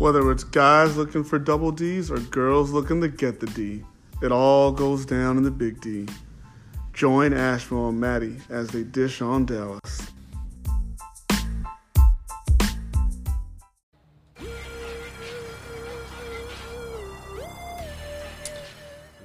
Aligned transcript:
Whether 0.00 0.32
it's 0.32 0.42
guys 0.42 0.96
looking 0.96 1.22
for 1.22 1.38
double 1.38 1.70
D's 1.70 2.10
or 2.10 2.18
girls 2.18 2.72
looking 2.72 3.00
to 3.00 3.08
get 3.08 3.38
the 3.38 3.46
D, 3.46 3.84
it 4.22 4.32
all 4.32 4.72
goes 4.72 5.06
down 5.06 5.36
in 5.36 5.44
the 5.44 5.52
Big 5.52 5.80
D. 5.80 6.08
Join 6.92 7.32
Asheville 7.32 7.90
and 7.90 8.00
Matty 8.00 8.36
as 8.50 8.68
they 8.68 8.82
dish 8.82 9.22
on 9.22 9.46
Dallas. 9.46 10.10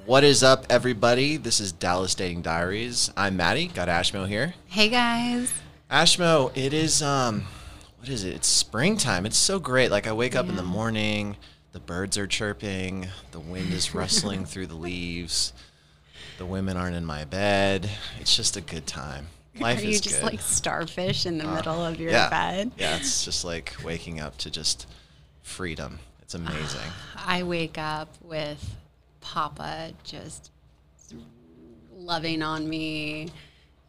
What 0.06 0.24
is 0.24 0.44
up, 0.44 0.66
everybody? 0.70 1.38
This 1.38 1.60
is 1.60 1.72
Dallas 1.72 2.14
Dating 2.14 2.44
Diaries. 2.44 3.12
I'm 3.18 3.36
Matty. 3.38 3.68
Got 3.68 3.88
Ashmo 3.88 4.28
here. 4.28 4.54
Hey 4.68 4.90
guys. 4.90 5.52
Ashmo, 5.90 6.56
it 6.56 6.74
is 6.74 7.02
um, 7.02 7.46
what 8.00 8.10
is 8.10 8.24
it? 8.24 8.34
It's 8.34 8.48
springtime. 8.48 9.26
It's 9.26 9.38
so 9.38 9.60
great. 9.60 9.92
Like 9.92 10.08
I 10.08 10.14
wake 10.14 10.36
up 10.36 10.48
in 10.48 10.56
the 10.56 10.64
morning, 10.64 11.36
the 11.74 11.80
birds 11.80 12.18
are 12.18 12.28
chirping, 12.28 13.08
the 13.32 13.40
wind 13.40 13.74
is 13.74 13.94
rustling 13.94 14.46
through 14.46 14.68
the 14.68 14.76
leaves, 14.76 15.54
the 16.38 16.46
women 16.46 16.78
aren't 16.78 16.96
in 16.96 17.06
my 17.06 17.26
bed. 17.26 17.90
It's 18.20 18.36
just 18.36 18.56
a 18.56 18.62
good 18.62 18.88
time. 18.88 19.28
Life 19.60 19.80
Are 19.80 19.84
you 19.84 19.90
is 19.90 20.02
just 20.02 20.16
good. 20.16 20.24
Uh, 20.24 20.30
like 20.30 20.40
starfish 20.40 21.26
in 21.26 21.38
the 21.38 21.44
middle 21.44 21.84
of 21.84 22.00
your 22.00 22.12
yeah, 22.12 22.30
bed? 22.30 22.72
yeah. 22.78 22.96
It's 22.96 23.26
just 23.26 23.44
like 23.44 23.76
waking 23.84 24.22
up 24.22 24.38
to 24.40 24.50
just 24.50 24.88
freedom. 25.44 26.00
It's 26.22 26.34
amazing. 26.36 26.80
I 27.18 27.44
wake 27.44 27.78
up 27.78 28.08
with 28.22 28.76
Papa 29.20 29.92
just 30.06 30.52
loving 31.98 32.42
on 32.42 32.70
me. 32.70 33.28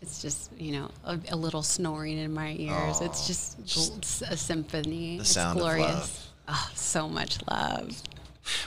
It's 0.02 0.22
just, 0.22 0.50
you 0.58 0.72
know, 0.72 0.90
a, 1.04 1.18
a 1.30 1.36
little 1.36 1.62
snoring 1.62 2.18
in 2.18 2.32
my 2.32 2.56
ears. 2.58 3.00
it's 3.02 3.26
just, 3.26 3.62
gl- 3.64 4.30
a 4.30 4.36
symphony. 4.36 5.16
the 5.16 5.20
it's 5.22 5.30
sound 5.30 5.58
of 5.58 5.62
glorious. 5.64 5.88
love. 5.88 6.26
Oh, 6.48 6.70
so 6.74 7.08
much 7.08 7.38
love. 7.48 8.02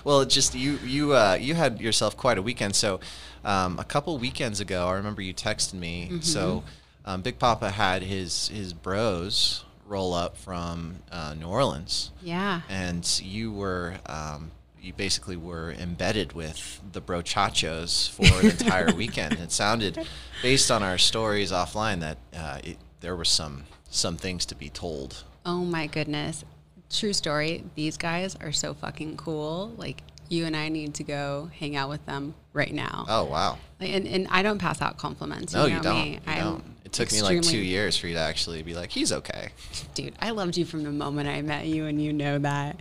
Well, 0.03 0.21
it 0.21 0.29
just 0.29 0.53
you 0.55 0.77
you 0.85 1.13
uh, 1.13 1.37
you 1.39 1.55
had 1.55 1.81
yourself 1.81 2.15
quite 2.15 2.37
a 2.37 2.41
weekend. 2.41 2.75
So 2.75 2.99
um, 3.43 3.79
a 3.79 3.83
couple 3.83 4.17
weekends 4.17 4.59
ago, 4.61 4.87
I 4.87 4.93
remember 4.93 5.21
you 5.21 5.33
texted 5.33 5.73
me. 5.73 6.19
So 6.21 6.63
um, 7.03 7.21
Big 7.21 7.39
Papa 7.39 7.71
had 7.71 8.03
his 8.03 8.47
his 8.49 8.71
bros 8.73 9.65
roll 9.85 10.13
up 10.13 10.37
from 10.37 10.97
uh, 11.11 11.33
New 11.37 11.47
Orleans, 11.47 12.11
Yeah. 12.21 12.61
and 12.69 13.03
you 13.23 13.51
were. 13.51 13.95
Um, 14.05 14.51
you 14.83 14.93
basically 14.93 15.37
were 15.37 15.71
embedded 15.71 16.33
with 16.33 16.81
the 16.91 17.01
brochachos 17.01 18.09
for 18.09 18.25
an 18.41 18.51
entire 18.51 18.93
weekend. 18.95 19.33
It 19.39 19.51
sounded, 19.51 19.97
based 20.41 20.69
on 20.69 20.83
our 20.83 20.97
stories 20.97 21.51
offline, 21.51 22.01
that 22.01 22.17
uh, 22.35 22.59
it, 22.63 22.77
there 22.99 23.15
were 23.15 23.25
some 23.25 23.63
some 23.89 24.17
things 24.17 24.45
to 24.47 24.55
be 24.55 24.69
told. 24.69 25.23
Oh 25.45 25.63
my 25.63 25.87
goodness. 25.87 26.43
True 26.89 27.13
story. 27.13 27.63
These 27.75 27.97
guys 27.97 28.35
are 28.35 28.51
so 28.51 28.73
fucking 28.73 29.17
cool. 29.17 29.73
Like, 29.77 30.03
you 30.29 30.45
and 30.45 30.55
I 30.55 30.69
need 30.69 30.95
to 30.95 31.03
go 31.03 31.49
hang 31.57 31.75
out 31.75 31.89
with 31.89 32.05
them 32.05 32.33
right 32.53 32.73
now. 32.73 33.05
Oh 33.07 33.25
wow! 33.25 33.57
Like, 33.79 33.91
And, 33.91 34.07
and 34.07 34.27
I 34.29 34.41
don't 34.41 34.59
pass 34.59 34.81
out 34.81 34.97
compliments. 34.97 35.53
No, 35.53 35.65
you, 35.65 35.75
you 35.75 35.81
don't. 35.81 36.07
You 36.07 36.19
don't. 36.25 36.63
It 36.83 36.91
took 36.91 37.11
me 37.11 37.21
like 37.21 37.41
two 37.41 37.57
years 37.57 37.97
for 37.97 38.07
you 38.07 38.15
to 38.15 38.19
actually 38.19 38.61
be 38.63 38.73
like, 38.73 38.91
he's 38.91 39.11
okay. 39.11 39.49
Dude, 39.95 40.13
I 40.19 40.31
loved 40.31 40.57
you 40.57 40.65
from 40.65 40.83
the 40.83 40.91
moment 40.91 41.29
I 41.29 41.41
met 41.41 41.65
you, 41.67 41.85
and 41.85 42.01
you 42.01 42.11
know 42.13 42.37
that. 42.39 42.79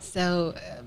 So, 0.00 0.54
uh, 0.56 0.82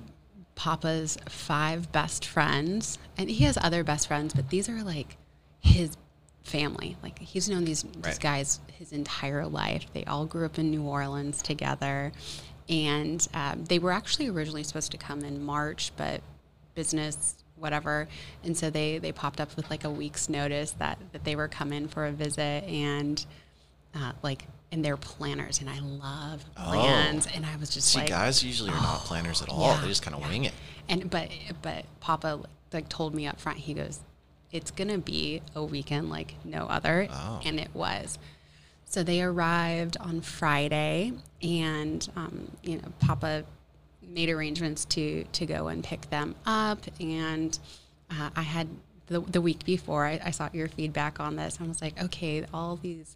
Papa's 0.61 1.17
five 1.27 1.91
best 1.91 2.23
friends, 2.23 2.99
and 3.17 3.31
he 3.31 3.45
has 3.45 3.57
other 3.59 3.83
best 3.83 4.07
friends, 4.07 4.35
but 4.35 4.49
these 4.49 4.69
are 4.69 4.83
like 4.83 5.17
his 5.59 5.97
family. 6.43 6.97
Like 7.01 7.17
he's 7.17 7.49
known 7.49 7.65
these, 7.65 7.81
these 8.03 8.19
guys 8.19 8.59
his 8.77 8.91
entire 8.91 9.47
life. 9.47 9.87
They 9.93 10.05
all 10.05 10.27
grew 10.27 10.45
up 10.45 10.59
in 10.59 10.69
New 10.69 10.83
Orleans 10.83 11.41
together, 11.41 12.11
and 12.69 13.27
um, 13.33 13.65
they 13.65 13.79
were 13.79 13.91
actually 13.91 14.27
originally 14.27 14.61
supposed 14.61 14.91
to 14.91 14.99
come 14.99 15.21
in 15.21 15.43
March, 15.43 15.93
but 15.97 16.21
business 16.75 17.37
whatever 17.55 18.07
and 18.43 18.57
so 18.57 18.69
they 18.69 18.97
they 18.97 19.11
popped 19.11 19.39
up 19.41 19.55
with 19.55 19.69
like 19.69 19.83
a 19.83 19.89
week's 19.89 20.29
notice 20.29 20.71
that 20.79 20.97
that 21.11 21.23
they 21.25 21.35
were 21.35 21.47
coming 21.47 21.87
for 21.87 22.05
a 22.05 22.11
visit 22.11 22.63
and 22.63 23.25
uh, 23.93 24.13
like 24.23 24.47
and 24.71 24.83
they're 24.85 24.97
planners 24.97 25.59
and 25.59 25.69
I 25.69 25.79
love 25.79 26.45
plans 26.55 27.27
and 27.33 27.45
I 27.45 27.55
was 27.57 27.69
just 27.69 27.89
See, 27.89 27.99
like 27.99 28.09
guys 28.09 28.43
usually 28.43 28.69
are 28.69 28.81
not 28.81 28.99
planners 29.01 29.41
at 29.41 29.49
all. 29.49 29.61
yeah, 29.73 29.81
they 29.81 29.87
just 29.87 30.01
kind 30.01 30.15
of 30.15 30.21
yeah. 30.21 30.29
wing 30.29 30.45
it. 30.45 30.53
and 30.89 31.09
but 31.09 31.29
but 31.61 31.85
Papa 31.99 32.39
like 32.73 32.87
told 32.89 33.13
me 33.13 33.27
up 33.27 33.39
front 33.39 33.57
he 33.59 33.73
goes 33.73 33.99
it's 34.51 34.71
gonna 34.71 34.97
be 34.97 35.41
a 35.55 35.63
weekend 35.63 36.09
like 36.09 36.35
no 36.45 36.65
other 36.67 37.07
Oh. 37.11 37.41
and 37.45 37.59
it 37.59 37.69
was 37.73 38.17
so 38.85 39.03
they 39.03 39.21
arrived 39.21 39.97
on 39.99 40.21
Friday 40.21 41.13
and 41.41 42.07
um, 42.15 42.51
you 42.63 42.77
know 42.77 42.87
Papa 42.99 43.43
made 44.05 44.29
arrangements 44.29 44.85
to 44.85 45.23
to 45.33 45.45
go 45.45 45.67
and 45.67 45.83
pick 45.83 46.09
them 46.09 46.35
up 46.45 46.79
and 46.99 47.57
uh, 48.09 48.29
I 48.35 48.41
had 48.41 48.67
the, 49.07 49.19
the 49.21 49.41
week 49.41 49.63
before 49.65 50.05
I, 50.05 50.19
I 50.23 50.31
saw 50.31 50.49
your 50.53 50.67
feedback 50.69 51.19
on 51.19 51.35
this 51.35 51.57
and 51.57 51.65
I 51.65 51.67
was 51.69 51.81
like 51.81 52.01
okay 52.03 52.45
all 52.53 52.77
these 52.77 53.15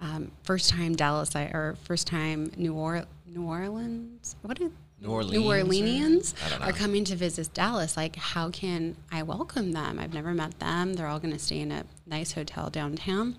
um, 0.00 0.30
first 0.42 0.70
time 0.70 0.94
Dallas 0.94 1.34
or 1.34 1.76
first 1.84 2.06
time 2.06 2.50
New, 2.56 2.74
or- 2.74 3.04
New 3.26 3.44
Orleans 3.44 4.36
what 4.42 4.58
New 5.00 5.10
Orleans 5.10 5.32
New 5.32 5.42
Orleanians 5.42 6.34
I 6.44 6.48
don't 6.48 6.62
are 6.62 6.72
coming 6.72 7.04
to 7.04 7.16
visit 7.16 7.52
Dallas. 7.52 7.96
Like, 7.96 8.16
how 8.16 8.50
can 8.50 8.96
I 9.12 9.22
welcome 9.22 9.72
them? 9.72 9.98
I've 9.98 10.14
never 10.14 10.32
met 10.32 10.58
them. 10.58 10.94
They're 10.94 11.06
all 11.06 11.18
going 11.20 11.34
to 11.34 11.38
stay 11.38 11.60
in 11.60 11.70
a 11.70 11.84
nice 12.06 12.32
hotel 12.32 12.70
downtown. 12.70 13.36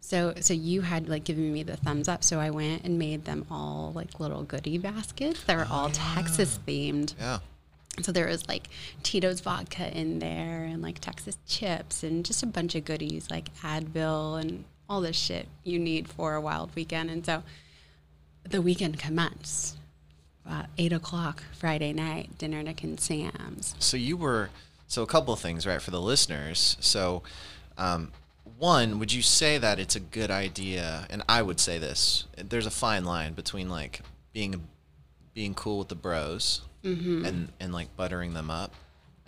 So, 0.00 0.34
so 0.40 0.54
you 0.54 0.82
had 0.82 1.08
like 1.08 1.24
given 1.24 1.52
me 1.52 1.64
the 1.64 1.76
thumbs 1.76 2.08
up. 2.08 2.22
So 2.24 2.38
I 2.38 2.50
went 2.50 2.84
and 2.84 2.98
made 2.98 3.24
them 3.24 3.44
all 3.50 3.92
like 3.94 4.20
little 4.20 4.44
goodie 4.44 4.78
baskets. 4.78 5.42
They 5.44 5.56
were 5.56 5.66
all 5.70 5.90
Texas 5.90 6.58
themed. 6.66 7.14
Yeah. 7.18 7.40
So 8.02 8.12
there 8.12 8.26
was 8.28 8.46
like 8.48 8.68
Tito's 9.02 9.40
vodka 9.40 9.90
in 9.98 10.18
there 10.18 10.64
and 10.64 10.80
like 10.80 11.00
Texas 11.00 11.36
chips 11.46 12.02
and 12.02 12.24
just 12.24 12.42
a 12.42 12.46
bunch 12.46 12.74
of 12.74 12.84
goodies 12.84 13.30
like 13.30 13.52
Advil 13.56 14.40
and 14.40 14.64
all 14.88 15.00
this 15.00 15.16
shit 15.16 15.46
you 15.64 15.78
need 15.78 16.08
for 16.08 16.34
a 16.34 16.40
wild 16.40 16.74
weekend. 16.74 17.10
And 17.10 17.24
so 17.24 17.42
the 18.48 18.62
weekend 18.62 18.98
commenced. 18.98 19.76
Uh, 20.48 20.62
eight 20.78 20.92
o'clock 20.92 21.42
Friday 21.58 21.92
night, 21.92 22.38
dinner 22.38 22.62
Nick 22.62 22.84
and 22.84 23.00
Sam's. 23.00 23.74
So 23.80 23.96
you 23.96 24.16
were 24.16 24.50
so 24.86 25.02
a 25.02 25.06
couple 25.06 25.34
of 25.34 25.40
things, 25.40 25.66
right, 25.66 25.82
for 25.82 25.90
the 25.90 26.00
listeners. 26.00 26.76
So, 26.78 27.24
um, 27.76 28.12
one, 28.56 29.00
would 29.00 29.12
you 29.12 29.22
say 29.22 29.58
that 29.58 29.80
it's 29.80 29.96
a 29.96 30.00
good 30.00 30.30
idea? 30.30 31.04
And 31.10 31.24
I 31.28 31.42
would 31.42 31.58
say 31.58 31.78
this: 31.78 32.26
there's 32.36 32.64
a 32.66 32.70
fine 32.70 33.04
line 33.04 33.32
between 33.32 33.68
like 33.68 34.02
being 34.32 34.62
being 35.34 35.52
cool 35.52 35.80
with 35.80 35.88
the 35.88 35.96
bros 35.96 36.60
and 36.84 37.48
and 37.58 37.72
like 37.72 37.96
buttering 37.96 38.32
them 38.34 38.48
up, 38.48 38.72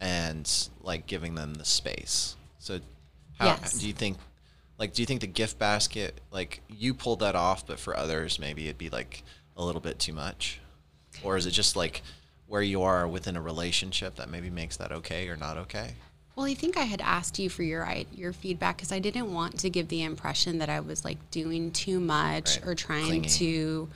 and 0.01 0.49
like 0.85 1.09
giving 1.09 1.35
them 1.35 1.55
the 1.55 1.65
space. 1.65 2.37
So, 2.61 2.79
how 3.41 3.47
Yes. 3.47 3.73
do 3.73 3.89
you 3.89 3.93
think? 3.93 4.19
Like, 4.79 4.93
do 4.95 5.03
you 5.03 5.07
think 5.07 5.21
the 5.21 5.27
gift 5.27 5.59
basket, 5.59 6.21
like 6.31 6.61
you 6.69 6.95
pulled 6.95 7.21
that 7.21 7.35
off, 7.35 7.67
but 7.67 7.79
for 7.81 7.97
others, 7.97 8.39
maybe 8.39 8.67
it'd 8.67 8.79
be 8.79 8.91
like 8.91 9.25
a 9.57 9.65
little 9.65 9.81
bit 9.81 9.99
too 9.99 10.13
much? 10.13 10.61
Or 11.25 11.37
is 11.37 11.47
it 11.47 11.51
just 11.51 11.75
like 11.75 12.03
where 12.47 12.63
you 12.63 12.83
are 12.83 13.07
within 13.09 13.37
a 13.37 13.43
relationship 13.43 14.15
that 14.17 14.31
maybe 14.31 14.51
makes 14.51 14.77
that 14.77 14.93
okay 14.93 15.29
or 15.29 15.37
not 15.37 15.57
okay? 15.57 15.95
Well, 16.37 16.47
I 16.47 16.55
think 16.55 16.77
I 16.77 16.85
had 16.85 17.01
asked 17.01 17.41
you 17.41 17.51
for 17.51 17.65
your 17.65 17.85
your 18.15 18.33
feedback 18.33 18.77
because 18.77 18.93
I 18.93 19.01
didn't 19.01 19.33
want 19.35 19.59
to 19.59 19.69
give 19.71 19.89
the 19.89 20.05
impression 20.05 20.59
that 20.59 20.69
I 20.69 20.79
was 20.79 21.05
like 21.05 21.19
doing 21.33 21.73
too 21.73 21.99
much 21.99 22.59
Right. 22.59 22.67
or 22.69 22.75
trying 22.77 23.07
Clingy. 23.07 23.29
to 23.31 23.89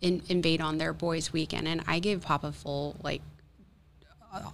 in, 0.00 0.22
invade 0.28 0.60
on 0.60 0.78
their 0.78 0.92
boys' 0.92 1.32
weekend. 1.32 1.68
And 1.68 1.84
I 1.86 2.00
gave 2.00 2.22
Papa 2.22 2.50
full 2.50 2.96
like 3.04 3.22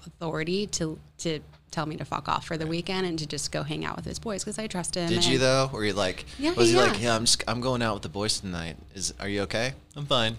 authority 0.07 0.67
to 0.69 0.99
to 1.19 1.41
tell 1.73 1.87
me 1.87 1.97
to 1.97 2.05
fuck 2.05 2.29
off 2.29 2.47
for 2.47 2.57
the 2.57 2.67
weekend 2.67 3.07
and 3.07 3.19
to 3.19 3.27
just 3.27 3.51
go 3.51 3.65
hang 3.65 3.85
out 3.85 3.97
with 3.97 4.05
his 4.05 4.19
boys 4.21 4.45
because 4.45 4.59
I 4.59 4.69
trust 4.69 4.95
him. 4.95 5.09
Did 5.09 5.25
you 5.27 5.39
though? 5.39 5.69
Were 5.73 5.85
you 5.85 5.93
like, 5.95 6.25
Yeah, 6.39 6.53
was 6.53 6.69
he 6.71 6.77
yeah. 6.77 6.83
like, 6.83 7.03
yeah, 7.03 7.17
I'm 7.17 7.25
just, 7.25 7.43
I'm 7.49 7.61
going 7.61 7.83
out 7.83 7.95
with 7.95 8.03
the 8.05 8.09
boys 8.09 8.39
tonight. 8.41 8.77
Is, 8.95 9.13
are 9.19 9.29
you 9.29 9.41
okay? 9.43 9.73
I'm 9.97 10.07
fine. 10.07 10.37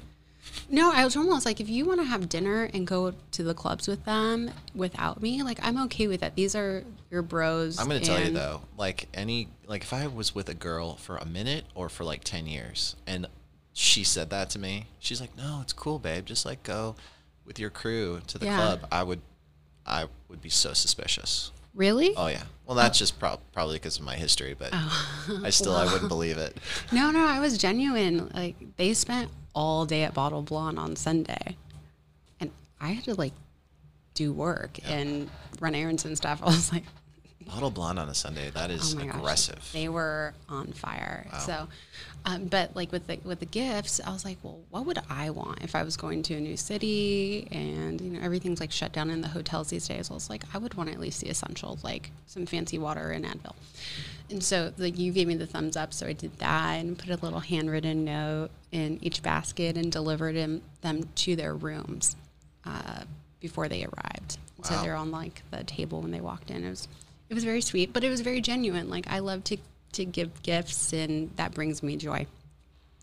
No, 0.69 0.92
I 0.94 1.04
was 1.04 1.16
almost 1.18 1.46
like 1.46 1.60
if 1.60 1.68
you 1.69 1.86
want 1.86 2.00
to 2.02 2.06
have 2.06 2.30
dinner 2.30 2.69
and 2.74 2.86
go 2.86 3.13
to 3.31 3.44
the 3.44 3.54
clubs 3.54 3.88
with 3.88 4.06
them 4.06 4.52
without 4.75 5.22
me, 5.22 5.42
like 5.42 5.58
I'm 5.63 5.81
okay 5.86 6.08
with 6.08 6.19
that. 6.22 6.36
These 6.36 6.54
are 6.56 6.84
your 7.10 7.22
bros. 7.22 7.80
I'm 7.80 7.88
gonna 7.88 8.00
tell 8.02 8.19
you 8.22 8.30
though, 8.31 8.62
like 8.78 9.08
any, 9.13 9.48
like 9.68 9.81
if 9.84 9.94
I 9.94 10.06
was 10.08 10.36
with 10.36 10.50
a 10.50 10.54
girl 10.54 10.96
for 10.98 11.18
a 11.18 11.25
minute 11.25 11.66
or 11.75 11.90
for 11.90 12.04
like 12.04 12.24
ten 12.24 12.46
years, 12.46 12.96
and 13.08 13.25
she 13.74 14.04
said 14.04 14.30
that 14.31 14.50
to 14.52 14.60
me, 14.60 14.88
she's 15.00 15.19
like, 15.22 15.36
no, 15.38 15.60
it's 15.63 15.74
cool, 15.74 15.98
babe. 15.98 16.25
Just 16.25 16.46
like 16.46 16.62
go 16.63 16.96
with 17.46 17.58
your 17.58 17.69
crew 17.69 18.22
to 18.28 18.38
the 18.38 18.46
Yeah. 18.46 18.56
club. 18.58 18.88
I 18.92 19.02
would, 19.04 19.22
I 19.86 20.06
would 20.30 20.42
be 20.42 20.50
so 20.50 20.74
suspicious. 20.74 21.52
Really? 21.76 22.14
Oh 22.16 22.28
yeah. 22.28 22.44
Well, 22.66 22.76
that's 22.76 22.98
just 23.00 23.20
prob- 23.20 23.42
probably 23.52 23.76
because 23.76 23.98
of 23.98 24.06
my 24.06 24.16
history, 24.16 24.56
but 24.58 24.70
Oh. 24.74 25.42
I 25.44 25.50
still 25.50 25.76
I 25.76 25.86
wouldn't 25.86 26.08
believe 26.16 26.38
it. 26.38 26.58
No, 26.92 27.12
no, 27.12 27.26
I 27.26 27.40
was 27.40 27.58
genuine. 27.58 28.30
Like 28.34 28.56
they 28.78 28.94
spent 28.94 29.32
all 29.56 29.86
day 29.86 30.04
at 30.04 30.14
Bottle 30.14 30.42
Blonde 30.44 30.78
on 30.80 30.96
Sunday, 30.96 31.58
and 32.40 32.52
I 32.80 32.90
had 32.90 33.04
to 33.06 33.16
like 33.16 33.34
do 34.14 34.32
work 34.32 34.78
and 34.88 35.30
run 35.60 35.74
errands 35.76 36.06
and 36.06 36.16
stuff. 36.16 36.40
I 36.44 36.46
was 36.46 36.72
like, 36.72 36.84
Bottle 37.48 37.72
blonde 37.72 38.00
on 38.00 38.10
a 38.10 38.13
Sunday. 38.13 38.50
That 38.51 38.72
is 38.72 38.94
Oh 38.94 38.98
my 38.98 39.06
gosh, 39.06 39.16
aggressive. 39.16 39.69
They 39.74 39.90
were 39.90 40.34
on 40.50 40.68
fire. 40.68 41.28
So, 41.45 41.68
um, 42.25 42.45
but 42.45 42.75
like 42.75 42.92
with 42.92 43.07
the 43.07 43.19
with 43.24 43.40
the 43.40 43.45
gifts, 43.45 44.00
I 44.06 44.12
was 44.12 44.25
like, 44.25 44.38
well, 44.44 44.60
what 44.69 44.86
would 44.86 45.00
I 45.10 45.30
want 45.30 45.63
if 45.63 45.75
I 45.75 45.84
was 45.84 45.98
going 45.98 46.24
to 46.24 46.36
a 46.36 46.40
new 46.40 46.57
city 46.57 47.48
and 47.51 48.00
you 48.00 48.12
know 48.12 48.19
everything's 48.22 48.60
like 48.60 48.72
shut 48.72 48.94
down 48.94 49.10
in 49.10 49.22
the 49.22 49.28
hotels 49.28 49.69
these 49.69 49.88
days? 49.88 50.10
I 50.10 50.13
was 50.13 50.30
like, 50.30 50.44
I 50.54 50.57
would 50.57 50.74
want 50.75 50.90
at 50.90 51.00
least 51.00 51.22
the 51.22 51.30
essentials, 51.30 51.84
like 51.84 52.12
some 52.25 52.45
fancy 52.45 52.78
water 52.78 53.12
and 53.12 53.25
Advil. 53.25 53.56
And 54.30 54.44
so, 54.44 54.72
like 54.78 54.98
you 54.98 55.12
gave 55.12 55.28
me 55.28 55.36
the 55.36 55.46
thumbs 55.46 55.75
up, 55.75 55.94
so 55.94 56.07
I 56.07 56.13
did 56.13 56.38
that 56.39 56.75
and 56.75 56.98
put 56.98 57.10
a 57.10 57.18
little 57.24 57.39
handwritten 57.39 58.06
note 58.06 58.50
in 58.72 59.00
each 59.01 59.22
basket 59.22 59.78
and 59.78 59.92
delivered 59.92 60.36
them 60.36 60.62
them 60.81 61.10
to 61.16 61.36
their 61.36 61.54
rooms 61.54 62.16
uh, 62.66 63.04
before 63.39 63.68
they 63.68 63.84
arrived. 63.84 64.38
So 64.63 64.81
they're 64.81 64.96
on 64.96 65.12
like 65.12 65.42
the 65.51 65.66
table 65.66 66.01
when 66.01 66.12
they 66.12 66.22
walked 66.22 66.50
in. 66.50 66.63
It 66.63 66.69
was 66.69 66.88
it 67.34 67.36
was 67.36 67.46
very 67.46 67.62
sweet, 67.62 67.92
but 67.92 68.04
it 68.04 68.10
was 68.10 68.22
very 68.22 68.42
genuine. 68.42 68.92
Like 68.92 69.08
I 69.10 69.18
love 69.18 69.44
to 69.46 69.58
to 69.94 70.06
give 70.06 70.44
gifts, 70.44 70.94
and 70.94 71.36
that 71.36 71.52
brings 71.52 71.82
me 71.82 71.98
joy. 71.98 72.28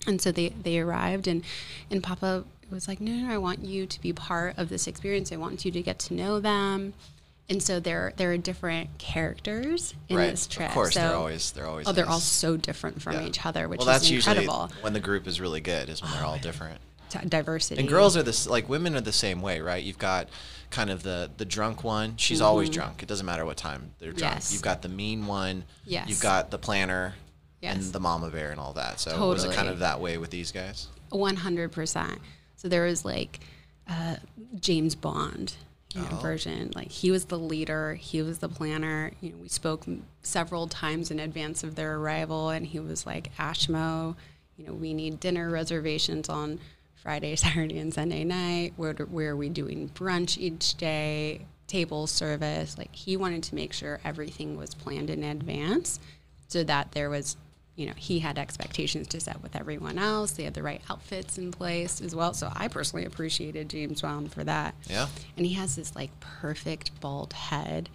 And 0.07 0.23
so 0.23 0.31
they 0.31 0.51
they 0.51 0.79
arrived, 0.79 1.27
and 1.27 1.43
and 1.91 2.01
Papa 2.01 2.45
was 2.71 2.87
like, 2.87 3.01
no, 3.01 3.11
no, 3.11 3.35
I 3.35 3.39
want 3.39 3.65
you 3.65 3.87
to 3.87 4.01
be 4.01 4.13
part 4.13 4.57
of 4.57 4.69
this 4.69 4.87
experience. 4.87 5.33
I 5.33 5.37
want 5.37 5.65
you 5.65 5.73
to 5.73 5.83
get 5.83 5.99
to 6.01 6.15
know 6.15 6.39
them. 6.39 6.95
And 7.49 7.61
so 7.61 7.81
there 7.81 8.13
there 8.19 8.31
are 8.31 8.37
different 8.37 8.99
characters 8.99 9.95
in 10.09 10.17
right. 10.17 10.31
this 10.31 10.47
trip. 10.47 10.69
Of 10.69 10.75
course, 10.75 10.95
so, 10.95 11.01
they're 11.01 11.17
always 11.17 11.51
they're 11.51 11.67
always. 11.67 11.89
oh, 11.89 11.93
they're 11.93 12.09
all 12.09 12.21
so 12.21 12.57
different 12.57 13.03
from 13.03 13.15
Yeah. 13.15 13.27
each 13.27 13.45
other, 13.45 13.67
which 13.67 13.79
well, 13.79 13.87
that's 13.87 14.05
is 14.05 14.13
incredible. 14.13 14.69
usually 14.71 14.83
when 14.85 14.93
the 14.93 15.01
group 15.01 15.27
is 15.27 15.41
really 15.41 15.61
good. 15.61 15.89
Is 15.89 16.01
when 16.01 16.13
they're 16.13 16.25
oh, 16.25 16.29
all 16.29 16.39
different. 16.39 16.79
Diversity 17.29 17.81
And 17.81 17.89
girls 17.89 18.17
are 18.17 18.23
this 18.23 18.47
like 18.47 18.69
women 18.69 18.97
are 18.97 19.01
the 19.01 19.13
same 19.13 19.43
way, 19.43 19.61
right? 19.61 19.83
You've 19.83 19.99
got 19.99 20.29
kind 20.71 20.91
of 20.91 21.03
the 21.03 21.31
the 21.37 21.45
drunk 21.45 21.83
one. 21.85 22.17
She's 22.17 22.41
always 22.41 22.71
drunk. 22.71 23.03
It 23.03 23.09
doesn't 23.09 23.27
matter 23.27 23.45
what 23.45 23.57
time 23.57 23.93
they're 23.99 24.13
drunk. 24.13 24.33
Mm-hmm. 24.33 24.37
Yes. 24.37 24.53
You've 24.53 24.63
got 24.63 24.83
the 24.83 24.89
mean 24.89 25.27
one. 25.27 25.65
Yes. 25.85 26.09
You've 26.09 26.21
got 26.21 26.51
the 26.51 26.59
planner. 26.59 27.15
Yes. 27.61 27.77
And 27.77 27.93
the 27.93 28.01
mama 28.01 28.31
bear 28.31 28.51
and 28.53 28.59
all 28.59 28.73
that. 28.75 29.01
So 29.01 29.29
was 29.29 29.45
it 29.45 29.53
kind 29.53 29.69
of 29.69 29.81
that 29.81 30.01
way 30.01 30.17
with 30.17 30.31
these 30.31 30.51
guys? 30.51 30.89
One 31.11 31.37
hundred 31.37 31.73
percent. 31.73 32.19
So 32.57 32.69
there 32.69 32.85
was 32.85 33.05
like 33.05 33.41
uh, 33.89 34.17
James 34.59 34.95
Bond 34.95 35.57
you 35.95 36.01
know, 36.03 36.09
Oh. 36.13 36.17
version. 36.17 36.71
Like 36.75 36.91
he 36.91 37.11
was 37.11 37.27
the 37.27 37.39
leader. 37.39 37.95
He 37.95 38.23
was 38.23 38.39
the 38.39 38.49
planner. 38.49 39.11
You 39.21 39.31
know, 39.33 39.37
we 39.39 39.49
spoke 39.49 39.85
several 40.23 40.69
times 40.69 41.11
in 41.11 41.19
advance 41.19 41.65
of 41.65 41.75
their 41.75 41.97
arrival, 41.97 42.49
and 42.51 42.65
he 42.67 42.79
was 42.81 43.05
like, 43.07 43.35
"Ashmo, 43.37 44.15
you 44.57 44.67
know, 44.67 44.73
we 44.73 44.95
need 44.95 45.21
dinner 45.21 45.51
reservations 45.51 46.29
on 46.29 46.61
Friday, 47.03 47.37
Saturday, 47.37 47.79
and 47.79 47.93
Sunday 47.93 48.25
night. 48.25 48.75
Where 48.77 48.93
do- 48.93 49.05
where 49.05 49.31
are 49.31 49.37
we 49.37 49.49
doing 49.49 49.89
brunch 49.91 50.39
each 50.39 50.77
day? 50.77 51.47
Table 51.67 52.07
service. 52.07 52.77
Like 52.77 52.95
he 52.95 53.17
wanted 53.17 53.43
to 53.45 53.55
make 53.55 53.73
sure 53.73 54.01
everything 54.05 54.57
was 54.57 54.75
planned 54.75 55.09
in 55.11 55.23
advance, 55.23 56.01
so 56.49 56.65
that 56.65 56.93
there 56.93 57.11
was 57.11 57.37
you 57.77 57.87
know, 57.87 57.93
he 57.97 58.19
had 58.19 58.37
expectations 58.39 59.07
to 59.07 59.21
set 59.21 59.41
with 59.43 59.57
everyone 59.57 59.99
else. 59.99 60.33
They 60.33 60.43
had 60.43 60.53
the 60.53 60.63
right 60.63 60.83
outfits 60.91 61.39
in 61.39 61.51
place 61.51 62.03
as 62.03 62.15
well. 62.15 62.35
So 62.35 62.53
I 62.55 62.69
personally 62.69 63.07
appreciated 63.07 63.71
James 63.71 64.03
Bond 64.03 64.31
for 64.31 64.45
that. 64.45 64.75
Yeah. 64.87 65.07
And 65.37 65.47
he 65.47 65.55
has 65.55 65.77
this 65.77 65.97
like 65.97 66.11
perfect 66.21 67.01
bald 67.01 67.33
head. 67.33 67.89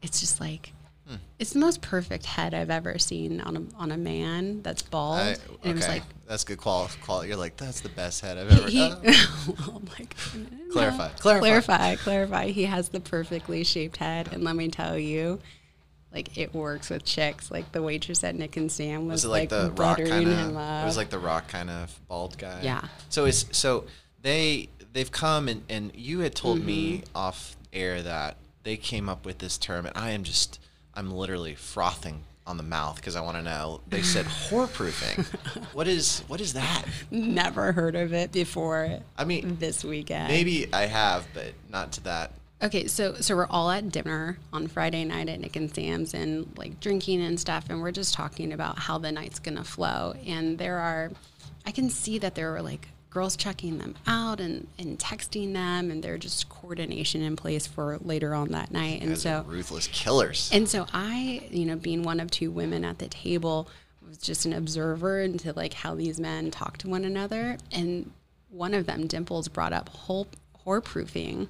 It's 0.00 0.18
just 0.18 0.40
like 0.40 0.72
Hmm. 1.08 1.16
it's 1.38 1.52
the 1.52 1.58
most 1.58 1.82
perfect 1.82 2.24
head 2.26 2.54
I've 2.54 2.70
ever 2.70 2.96
seen 2.96 3.40
on 3.40 3.56
a 3.56 3.62
on 3.76 3.90
a 3.90 3.96
man 3.96 4.62
that's 4.62 4.82
bald. 4.82 5.18
I, 5.18 5.28
and 5.30 5.38
it 5.64 5.74
was 5.74 5.88
like 5.88 6.04
that's 6.28 6.44
good 6.44 6.58
quality. 6.58 7.28
You're 7.28 7.36
like 7.36 7.56
that's 7.56 7.80
the 7.80 7.88
best 7.88 8.20
head 8.20 8.38
I've 8.38 8.52
ever. 8.52 8.68
he, 8.68 8.82
uh, 8.82 8.94
well, 9.48 9.76
I'm 9.76 9.88
like, 9.98 10.14
no. 10.34 10.72
Clarify, 10.72 11.08
clarify. 11.18 11.40
clarify, 11.40 11.96
clarify. 11.96 12.46
He 12.46 12.64
has 12.64 12.90
the 12.90 13.00
perfectly 13.00 13.64
shaped 13.64 13.96
head, 13.96 14.28
and 14.32 14.44
let 14.44 14.54
me 14.54 14.68
tell 14.68 14.96
you, 14.96 15.40
like 16.14 16.38
it 16.38 16.54
works 16.54 16.88
with 16.88 17.04
chicks. 17.04 17.50
Like 17.50 17.72
the 17.72 17.82
waitress 17.82 18.22
at 18.22 18.36
Nick 18.36 18.56
and 18.56 18.70
Sam 18.70 19.06
was, 19.08 19.12
was 19.12 19.24
it 19.24 19.28
like, 19.28 19.48
the 19.48 19.72
rock 19.76 19.98
kind 19.98 20.28
him 20.28 20.56
of? 20.56 20.82
It 20.82 20.86
was 20.86 20.96
like 20.96 21.10
the 21.10 21.18
rock 21.18 21.48
kind 21.48 21.68
of 21.68 21.98
bald 22.06 22.38
guy. 22.38 22.60
Yeah. 22.62 22.84
So 23.08 23.24
is 23.24 23.46
so 23.50 23.86
they 24.22 24.68
they've 24.92 25.10
come 25.10 25.48
and 25.48 25.64
and 25.68 25.90
you 25.96 26.20
had 26.20 26.34
told 26.36 26.60
me 26.64 26.98
Mm-hmm. 26.98 27.16
off 27.16 27.56
air 27.72 28.02
that 28.02 28.36
they 28.62 28.76
came 28.76 29.08
up 29.08 29.26
with 29.26 29.38
this 29.38 29.58
term 29.58 29.86
and 29.86 29.96
I 29.96 30.10
am 30.10 30.22
just 30.22 30.60
I'm 30.94 31.10
literally 31.10 31.54
frothing 31.54 32.24
on 32.46 32.56
the 32.56 32.62
mouth 32.62 32.96
because 32.96 33.16
I 33.16 33.20
want 33.20 33.36
to 33.36 33.42
know. 33.42 33.80
They 33.88 34.02
said 34.02 34.26
whore 34.48 34.72
proofing. 34.72 35.24
what 35.72 35.88
is 35.88 36.20
what 36.28 36.40
is 36.40 36.52
that? 36.54 36.84
Never 37.10 37.72
heard 37.72 37.94
of 37.94 38.12
it 38.12 38.32
before. 38.32 39.00
I 39.16 39.24
mean, 39.24 39.56
this 39.58 39.84
weekend. 39.84 40.28
maybe 40.28 40.72
I 40.72 40.86
have, 40.86 41.26
but 41.34 41.52
not 41.70 41.92
to 41.92 42.04
that. 42.04 42.32
Okay, 42.62 42.86
so 42.86 43.14
so 43.14 43.34
we're 43.34 43.46
all 43.46 43.70
at 43.70 43.90
dinner 43.90 44.38
on 44.52 44.68
Friday 44.68 45.04
night 45.04 45.28
at 45.28 45.40
Nick 45.40 45.56
and 45.56 45.72
Sam's 45.74 46.14
and 46.14 46.46
like 46.56 46.78
drinking 46.80 47.20
and 47.22 47.38
stuff, 47.38 47.66
and 47.68 47.80
we're 47.80 47.90
just 47.90 48.14
talking 48.14 48.52
about 48.52 48.78
how 48.78 48.98
the 48.98 49.10
night's 49.10 49.38
gonna 49.40 49.64
flow. 49.64 50.14
And 50.24 50.58
there 50.58 50.78
are, 50.78 51.10
I 51.66 51.72
can 51.72 51.90
see 51.90 52.18
that 52.18 52.34
there 52.36 52.52
were 52.52 52.62
like 52.62 52.86
girls 53.12 53.36
checking 53.36 53.78
them 53.78 53.94
out 54.06 54.40
and 54.40 54.66
and 54.78 54.98
texting 54.98 55.52
them, 55.52 55.90
and 55.90 56.02
they're 56.02 56.18
just 56.18 56.48
coordination 56.48 57.22
in 57.22 57.36
place 57.36 57.66
for 57.66 57.98
later 57.98 58.34
on 58.34 58.48
that 58.48 58.70
night. 58.70 59.02
And 59.02 59.18
so 59.18 59.44
ruthless 59.46 59.88
killers. 59.88 60.50
and 60.52 60.68
so 60.68 60.86
I, 60.92 61.46
you 61.50 61.66
know, 61.66 61.76
being 61.76 62.02
one 62.02 62.20
of 62.20 62.30
two 62.30 62.50
women 62.50 62.84
at 62.84 62.98
the 62.98 63.08
table, 63.08 63.68
was 64.12 64.18
just 64.18 64.44
an 64.44 64.52
observer 64.52 65.20
into 65.20 65.52
like 65.52 65.72
how 65.72 65.94
these 65.94 66.20
men 66.20 66.50
talk 66.50 66.78
to 66.78 66.88
one 66.88 67.04
another. 67.04 67.56
And 67.70 68.10
one 68.50 68.74
of 68.74 68.86
them, 68.86 69.06
Dimples, 69.06 69.48
brought 69.48 69.72
up 69.72 69.88
whole 69.88 70.26
whore 70.64 70.84
proofing. 70.84 71.48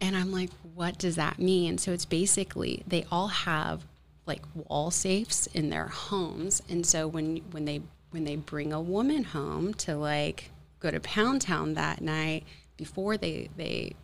And 0.00 0.16
I'm 0.16 0.32
like, 0.32 0.50
what 0.74 0.98
does 0.98 1.16
that 1.16 1.38
mean? 1.38 1.78
So 1.78 1.92
it's 1.92 2.04
basically 2.04 2.82
they 2.86 3.06
all 3.10 3.28
have 3.28 3.84
like 4.26 4.42
wall 4.54 4.90
safes 4.90 5.46
in 5.48 5.70
their 5.70 5.86
homes. 5.86 6.62
And 6.68 6.84
so 6.84 7.06
when 7.06 7.38
when 7.52 7.64
they 7.64 7.82
when 8.12 8.24
they 8.24 8.36
bring 8.36 8.72
a 8.72 8.80
woman 8.80 9.24
home 9.24 9.74
to 9.74 9.96
like 9.96 10.50
go 10.80 10.90
to 10.90 11.00
Pound 11.00 11.42
Town 11.42 11.74
that 11.74 12.00
night 12.00 12.44
before 12.76 13.16
they 13.16 13.48
they 13.56 13.94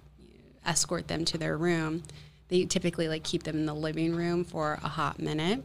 escort 0.66 1.08
them 1.08 1.24
to 1.24 1.38
their 1.38 1.56
room, 1.56 2.02
they 2.48 2.64
typically 2.64 3.08
like 3.08 3.22
keep 3.22 3.44
them 3.44 3.56
in 3.56 3.66
the 3.66 3.74
living 3.74 4.14
room 4.14 4.44
for 4.44 4.78
a 4.82 4.88
hot 4.88 5.18
minute 5.18 5.62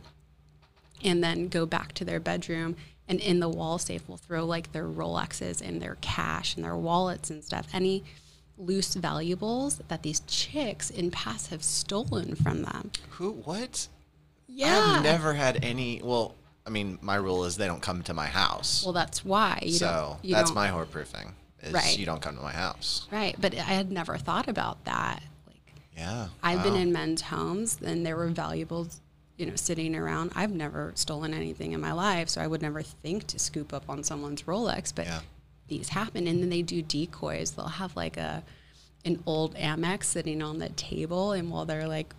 and 1.04 1.24
then 1.24 1.48
go 1.48 1.66
back 1.66 1.94
to 1.94 2.06
their 2.06 2.20
bedroom 2.20 2.76
and 3.08 3.20
in 3.20 3.40
the 3.40 3.50
wall 3.50 3.78
safe 3.78 4.08
will 4.08 4.18
throw 4.18 4.46
like 4.46 4.72
their 4.72 4.88
Rolexes 4.88 5.62
and 5.62 5.82
their 5.82 5.98
cash 6.02 6.56
and 6.56 6.64
their 6.64 6.78
wallets 6.78 7.30
and 7.30 7.44
stuff. 7.44 7.68
Any 7.74 8.04
loose 8.58 8.94
valuables 8.94 9.80
that 9.88 10.04
these 10.04 10.22
chicks 10.22 10.90
in 10.90 11.12
past 11.12 11.50
have 11.50 11.64
stolen 11.64 12.36
from 12.36 12.62
them. 12.62 12.92
Who? 13.12 13.32
What? 13.32 13.88
Yeah. 14.48 14.96
I've 14.98 15.04
never 15.04 15.34
had 15.34 15.64
any. 15.64 16.02
Well, 16.04 16.36
I 16.66 16.70
mean, 16.70 16.98
my 17.02 17.16
rule 17.16 17.44
is 17.46 17.58
they 17.58 17.68
don't 17.68 17.82
come 17.82 18.04
to 18.04 18.14
my 18.14 18.28
house. 18.28 18.84
Well, 18.84 18.94
that's 18.94 19.24
why. 19.26 19.60
You 19.64 19.74
so 19.74 20.18
you 20.22 20.34
that's 20.34 20.54
my 20.54 20.70
whore 20.70 20.90
proofing. 20.90 21.34
Is 21.62 21.74
Right. 21.74 21.98
you 21.98 22.06
don't 22.06 22.22
come 22.22 22.36
to 22.38 22.42
my 22.42 22.52
house. 22.54 23.08
Right. 23.12 23.36
But 23.40 23.54
I 23.56 23.60
had 23.62 23.92
never 23.92 24.18
thought 24.18 24.48
about 24.48 24.84
that. 24.86 25.24
Like, 25.48 25.74
Yeah. 25.96 26.28
I've 26.42 26.64
been 26.64 26.76
in 26.76 26.92
men's 26.92 27.22
homes 27.22 27.80
and 27.86 28.06
there 28.06 28.16
were 28.18 28.28
valuables, 28.30 29.02
you 29.38 29.46
know, 29.46 29.56
sitting 29.56 29.96
around. 29.96 30.32
I've 30.36 30.52
never 30.52 30.92
stolen 30.96 31.34
anything 31.34 31.72
in 31.74 31.80
my 31.82 31.92
life, 31.94 32.30
so 32.30 32.42
I 32.42 32.48
would 32.48 32.62
never 32.62 32.82
think 32.82 33.28
to 33.28 33.40
scoop 33.40 33.74
up 33.74 33.84
on 33.90 34.04
someone's 34.04 34.44
Rolex. 34.44 34.94
But 34.94 35.06
Yeah. 35.06 35.22
these 35.68 35.90
happen, 35.90 36.28
and 36.28 36.42
then 36.42 36.50
they 36.50 36.62
do 36.62 36.82
decoys. 36.82 37.52
They'll 37.52 37.68
have 37.68 37.96
like 37.96 38.18
a 38.18 38.44
an 39.06 39.22
old 39.26 39.54
Amex 39.56 40.06
sitting 40.06 40.42
on 40.42 40.60
the 40.60 40.70
table, 40.70 41.34
and 41.34 41.50
while 41.52 41.66
they're 41.66 41.88
like, 41.90 42.14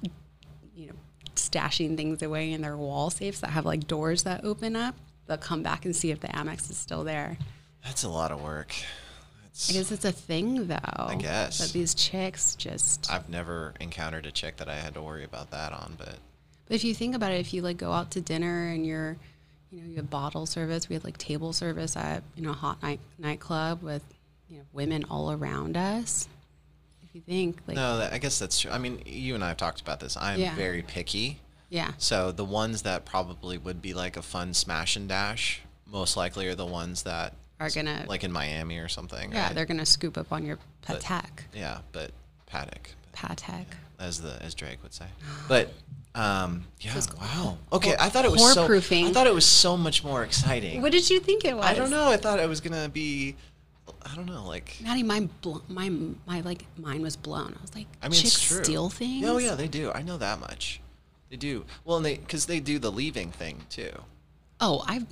you 0.76 0.88
know, 0.88 0.92
stashing 1.36 1.96
things 1.96 2.22
away 2.22 2.52
in 2.52 2.60
their 2.62 2.76
wall 2.76 3.10
safes 3.10 3.40
that 3.40 3.50
have 3.50 3.64
like 3.64 3.86
doors 3.86 4.22
that 4.24 4.44
open 4.44 4.76
up, 4.76 4.94
they'll 5.26 5.36
come 5.36 5.62
back 5.62 5.84
and 5.84 5.94
see 5.94 6.10
if 6.10 6.20
the 6.20 6.28
Amex 6.28 6.70
is 6.70 6.76
still 6.76 7.04
there. 7.04 7.38
That's 7.84 8.04
a 8.04 8.08
lot 8.08 8.32
of 8.32 8.42
work. 8.42 8.74
It's, 9.46 9.70
I 9.70 9.74
guess 9.74 9.92
it's 9.92 10.04
a 10.04 10.12
thing, 10.12 10.66
though. 10.66 10.78
I 10.96 11.16
guess. 11.16 11.58
that 11.58 11.72
these 11.72 11.94
chicks 11.94 12.56
just. 12.56 13.10
I've 13.10 13.28
never 13.28 13.74
encountered 13.78 14.26
a 14.26 14.32
chick 14.32 14.56
that 14.56 14.68
I 14.68 14.74
had 14.74 14.94
to 14.94 15.02
worry 15.02 15.22
about 15.24 15.50
that 15.52 15.72
on, 15.72 15.94
but 15.96 16.16
But 16.66 16.74
if 16.74 16.82
you 16.84 16.94
think 16.94 17.14
about 17.14 17.30
it, 17.30 17.40
if 17.40 17.54
you 17.54 17.62
like 17.62 17.76
go 17.76 17.92
out 17.92 18.10
to 18.12 18.20
dinner 18.20 18.68
and 18.68 18.84
you're, 18.84 19.16
you 19.70 19.80
know, 19.80 19.86
you 19.88 19.96
have 19.96 20.10
bottle 20.10 20.46
service, 20.46 20.88
we 20.88 20.94
had 20.94 21.04
like 21.04 21.18
table 21.18 21.52
service 21.52 21.96
at 21.96 22.22
you 22.34 22.42
know 22.42 22.50
a 22.50 22.54
hot 22.54 22.82
night 22.82 23.00
nightclub 23.18 23.82
with 23.82 24.02
you 24.48 24.58
know 24.58 24.64
women 24.72 25.04
all 25.10 25.30
around 25.30 25.76
us. 25.76 26.28
You 27.14 27.20
think 27.20 27.60
like 27.68 27.76
no, 27.76 27.98
that, 27.98 28.12
I 28.12 28.18
guess 28.18 28.40
that's 28.40 28.58
true. 28.60 28.72
I 28.72 28.78
mean, 28.78 29.00
you 29.06 29.36
and 29.36 29.44
I 29.44 29.48
have 29.48 29.56
talked 29.56 29.80
about 29.80 30.00
this. 30.00 30.16
I'm 30.16 30.40
Yeah. 30.40 30.54
very 30.56 30.82
picky. 30.82 31.38
yeah, 31.70 31.92
So 31.98 32.30
the 32.32 32.44
ones 32.44 32.82
that 32.82 33.04
probably 33.04 33.56
would 33.56 33.80
be 33.80 33.94
like 33.94 34.16
a 34.16 34.22
fun 34.22 34.52
smash 34.52 34.96
and 34.96 35.08
dash, 35.08 35.60
most 35.86 36.16
likely 36.16 36.48
are 36.48 36.54
the 36.56 36.66
ones 36.66 37.04
that 37.04 37.34
are 37.60 37.70
gonna 37.70 38.04
like 38.08 38.24
in 38.24 38.32
Miami 38.32 38.78
or 38.78 38.88
something. 38.88 39.30
yeah 39.32 39.46
right? 39.46 39.54
they're 39.54 39.64
gonna 39.64 39.86
scoop 39.86 40.18
up 40.18 40.32
on 40.32 40.44
your 40.44 40.58
But- 40.88 41.00
patek 41.02 41.44
yeah, 41.54 41.78
but 41.92 42.10
paddock, 42.46 42.90
patek. 43.14 43.66
as 44.00 44.20
the 44.20 44.40
as 44.42 44.54
Drake 44.54 44.82
would 44.82 44.92
say. 44.92 45.06
But 45.48 45.72
um, 46.16 46.64
yeah, 46.80 47.00
wow. 47.20 47.58
Okay, 47.72 47.94
I 47.98 48.08
thought 48.08 48.24
it 48.24 48.30
was 48.32 48.54
so. 48.54 48.64
whore-proofing. 48.64 49.06
I 49.06 49.12
thought 49.12 49.26
it 49.26 49.34
was 49.34 49.46
so 49.46 49.76
much 49.76 50.02
more 50.04 50.22
exciting. 50.24 50.80
What 50.82 50.92
did 50.92 51.08
you 51.10 51.18
think 51.20 51.44
it 51.44 51.56
was? 51.56 51.64
I 51.64 51.74
don't 51.74 51.90
know. 51.90 52.08
I 52.08 52.16
thought 52.16 52.38
it 52.40 52.48
was 52.48 52.60
gonna 52.60 52.88
be. 52.88 53.36
I 54.04 54.14
don't 54.14 54.26
know, 54.26 54.46
like. 54.46 54.76
Matty, 54.82 55.02
my 55.02 55.28
my 55.68 55.90
my 56.26 56.40
like 56.40 56.64
mine 56.76 57.02
was 57.02 57.16
blown. 57.16 57.54
I 57.58 57.62
was 57.62 57.74
like, 57.74 57.86
I 58.02 58.08
mean, 58.08 58.20
chicks 58.20 58.34
steal 58.34 58.90
things. 58.90 59.26
Oh 59.26 59.38
yeah, 59.38 59.54
they 59.54 59.68
do. 59.68 59.90
I 59.92 60.02
know 60.02 60.18
that 60.18 60.40
much. 60.40 60.80
They 61.30 61.36
do. 61.36 61.64
Well, 61.84 61.96
and 61.96 62.06
they 62.06 62.16
because 62.16 62.46
they 62.46 62.60
do 62.60 62.78
the 62.78 62.92
leaving 62.92 63.30
thing 63.30 63.62
too. 63.70 63.92
Oh, 64.60 64.84
I 64.86 65.04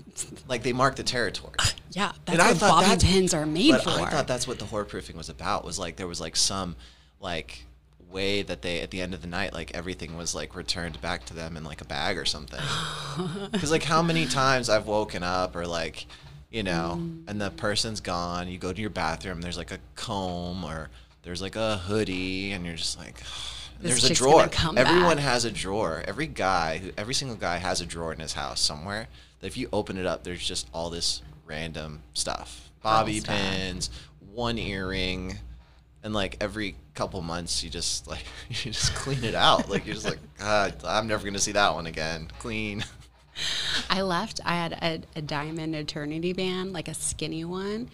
Like 0.49 0.62
they 0.62 0.72
mark 0.72 0.96
the 0.96 1.02
territory. 1.02 1.54
Ah, 1.58 1.72
yeah, 1.90 2.12
And 2.26 2.38
that's 2.38 2.49
I 2.49 2.52
what 2.52 2.58
thought 2.58 2.84
bobby 2.84 3.04
pins 3.04 3.34
are 3.34 3.44
made 3.44 3.72
but 3.72 3.82
for. 3.82 3.90
I 3.90 4.08
thought 4.08 4.28
that's 4.28 4.46
what 4.46 4.58
the 4.58 4.64
whore 4.64 4.87
proofing 4.87 5.16
was 5.16 5.28
about. 5.28 5.64
Was 5.64 5.78
like 5.78 5.96
there 5.96 6.06
was 6.06 6.20
like 6.20 6.37
some 6.37 6.76
like 7.20 7.64
way 8.11 8.42
that 8.42 8.62
they 8.62 8.80
at 8.80 8.90
the 8.90 9.00
end 9.00 9.14
of 9.14 9.22
the 9.22 9.26
night 9.26 9.52
like 9.54 9.75
everything 9.75 10.16
was 10.18 10.34
like 10.34 10.54
returned 10.54 11.00
back 11.00 11.25
to 11.25 11.34
them 11.34 11.56
in 11.56 11.64
like 11.64 11.80
a 11.80 11.84
bag 11.84 12.18
or 12.18 12.25
something. 12.25 12.61
Because 13.52 13.70
like 13.70 13.82
how 13.82 14.00
many 14.02 14.26
times 14.26 14.68
I've 14.70 14.87
woken 14.87 15.22
up 15.22 15.54
or 15.54 15.66
like 15.66 16.06
you 16.52 16.62
know 16.62 16.99
Mm. 17.00 17.23
and 17.28 17.40
the 17.40 17.50
person's 17.50 18.00
gone. 18.00 18.49
You 18.49 18.59
go 18.59 18.73
to 18.73 18.80
your 18.80 18.90
bathroom. 18.90 19.40
There's 19.40 19.56
like 19.59 19.71
a 19.73 19.78
comb 19.97 20.64
or 20.64 20.90
there's 21.23 21.40
like 21.42 21.56
a 21.56 21.78
hoodie 21.78 22.52
and 22.52 22.64
you're 22.66 22.76
just 22.76 22.99
like. 22.99 23.23
There's 23.80 24.04
a 24.09 24.14
drawer. 24.14 24.49
Everyone 24.76 25.16
back. 25.16 25.25
has 25.25 25.44
a 25.44 25.50
drawer. 25.50 26.04
Every 26.06 26.28
guy, 26.28 26.78
who, 26.78 26.90
every 26.97 27.14
single 27.14 27.37
guy 27.37 27.56
has 27.56 27.80
a 27.80 27.87
drawer 27.87 28.12
in 28.12 28.21
his 28.21 28.32
house 28.35 28.61
somewhere. 28.61 29.09
That 29.40 29.49
if 29.49 29.56
you 29.56 29.68
open 29.73 29.97
it 29.97 30.06
up, 30.06 30.23
there's 30.23 30.47
just 30.47 30.68
all 30.73 30.88
this 30.88 31.21
random 31.47 32.00
stuff, 32.14 32.71
bobby 32.80 33.18
stuff. 33.18 33.35
pins, 33.37 33.90
one 34.32 34.56
earring, 34.56 35.37
and 36.04 36.14
like 36.14 36.37
every 36.40 36.76
couple 36.94 37.21
months, 37.23 37.64
you 37.64 37.71
just 37.71 38.06
like 38.06 38.23
you 38.50 38.71
just 38.71 38.94
clean 38.94 39.25
it 39.25 39.35
out. 39.35 39.68
Like 39.68 39.85
you're 39.85 39.97
just 39.97 40.06
like, 40.06 40.21
God, 40.38 40.75
I'm 40.85 41.09
never 41.09 41.25
gonna 41.25 41.40
see 41.40 41.52
that 41.52 41.75
one 41.75 41.87
again. 41.87 42.28
Clean. 42.38 42.85
I 43.91 44.03
left. 44.03 44.41
I 44.45 44.55
had 44.55 44.73
a, 44.73 45.19
a 45.19 45.23
diamond 45.23 45.75
eternity 45.75 46.33
band, 46.33 46.73
like 46.73 46.89
a 46.89 46.95
skinny 46.95 47.45
one, 47.45 47.91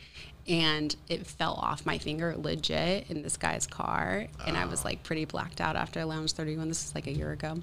and 0.47 0.95
it 1.09 1.27
fell 1.27 1.55
off 1.55 1.85
my 1.85 1.99
finger 1.99 2.35
legit 2.37 3.11
in 3.11 3.23
this 3.23 3.37
guy's 3.37 3.67
car. 3.67 4.27
And 4.47 4.57
I 4.57 4.65
was 4.65 4.81
ah. 4.81 4.89
like 4.89 5.03
pretty 5.03 5.25
blacked 5.25 5.61
out 5.61 5.77
after 5.77 6.05
Lounge 6.05 6.33
31. 6.33 6.69
This 6.69 6.87
is 6.87 6.95
like 6.95 7.07
a 7.07 7.13
year 7.13 7.33
ago. 7.33 7.63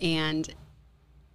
And 0.00 0.52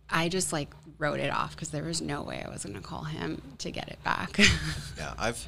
I 0.10 0.30
just 0.30 0.54
like 0.54 0.70
wrote 1.00 1.20
it 1.20 1.32
off 1.32 1.56
because 1.56 1.70
there 1.70 1.84
was 1.84 2.02
no 2.02 2.22
way 2.22 2.44
I 2.46 2.50
was 2.50 2.64
going 2.64 2.76
to 2.76 2.82
call 2.82 3.04
him 3.04 3.42
to 3.60 3.72
get 3.72 3.90
it 3.90 4.04
back. 4.04 4.40
Yeah, 4.98 5.14
I've 5.18 5.46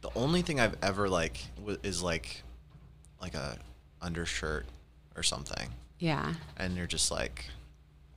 the 0.00 0.10
only 0.16 0.42
thing 0.42 0.60
I've 0.60 0.76
ever 0.82 1.08
like 1.08 1.38
w- 1.56 1.78
is 1.82 2.02
like 2.02 2.42
like 3.20 3.34
a 3.34 3.58
undershirt 4.00 4.66
or 5.14 5.22
something, 5.22 5.68
yeah. 5.98 6.34
and 6.56 6.76
you're 6.76 6.86
just 6.86 7.10
like, 7.10 7.44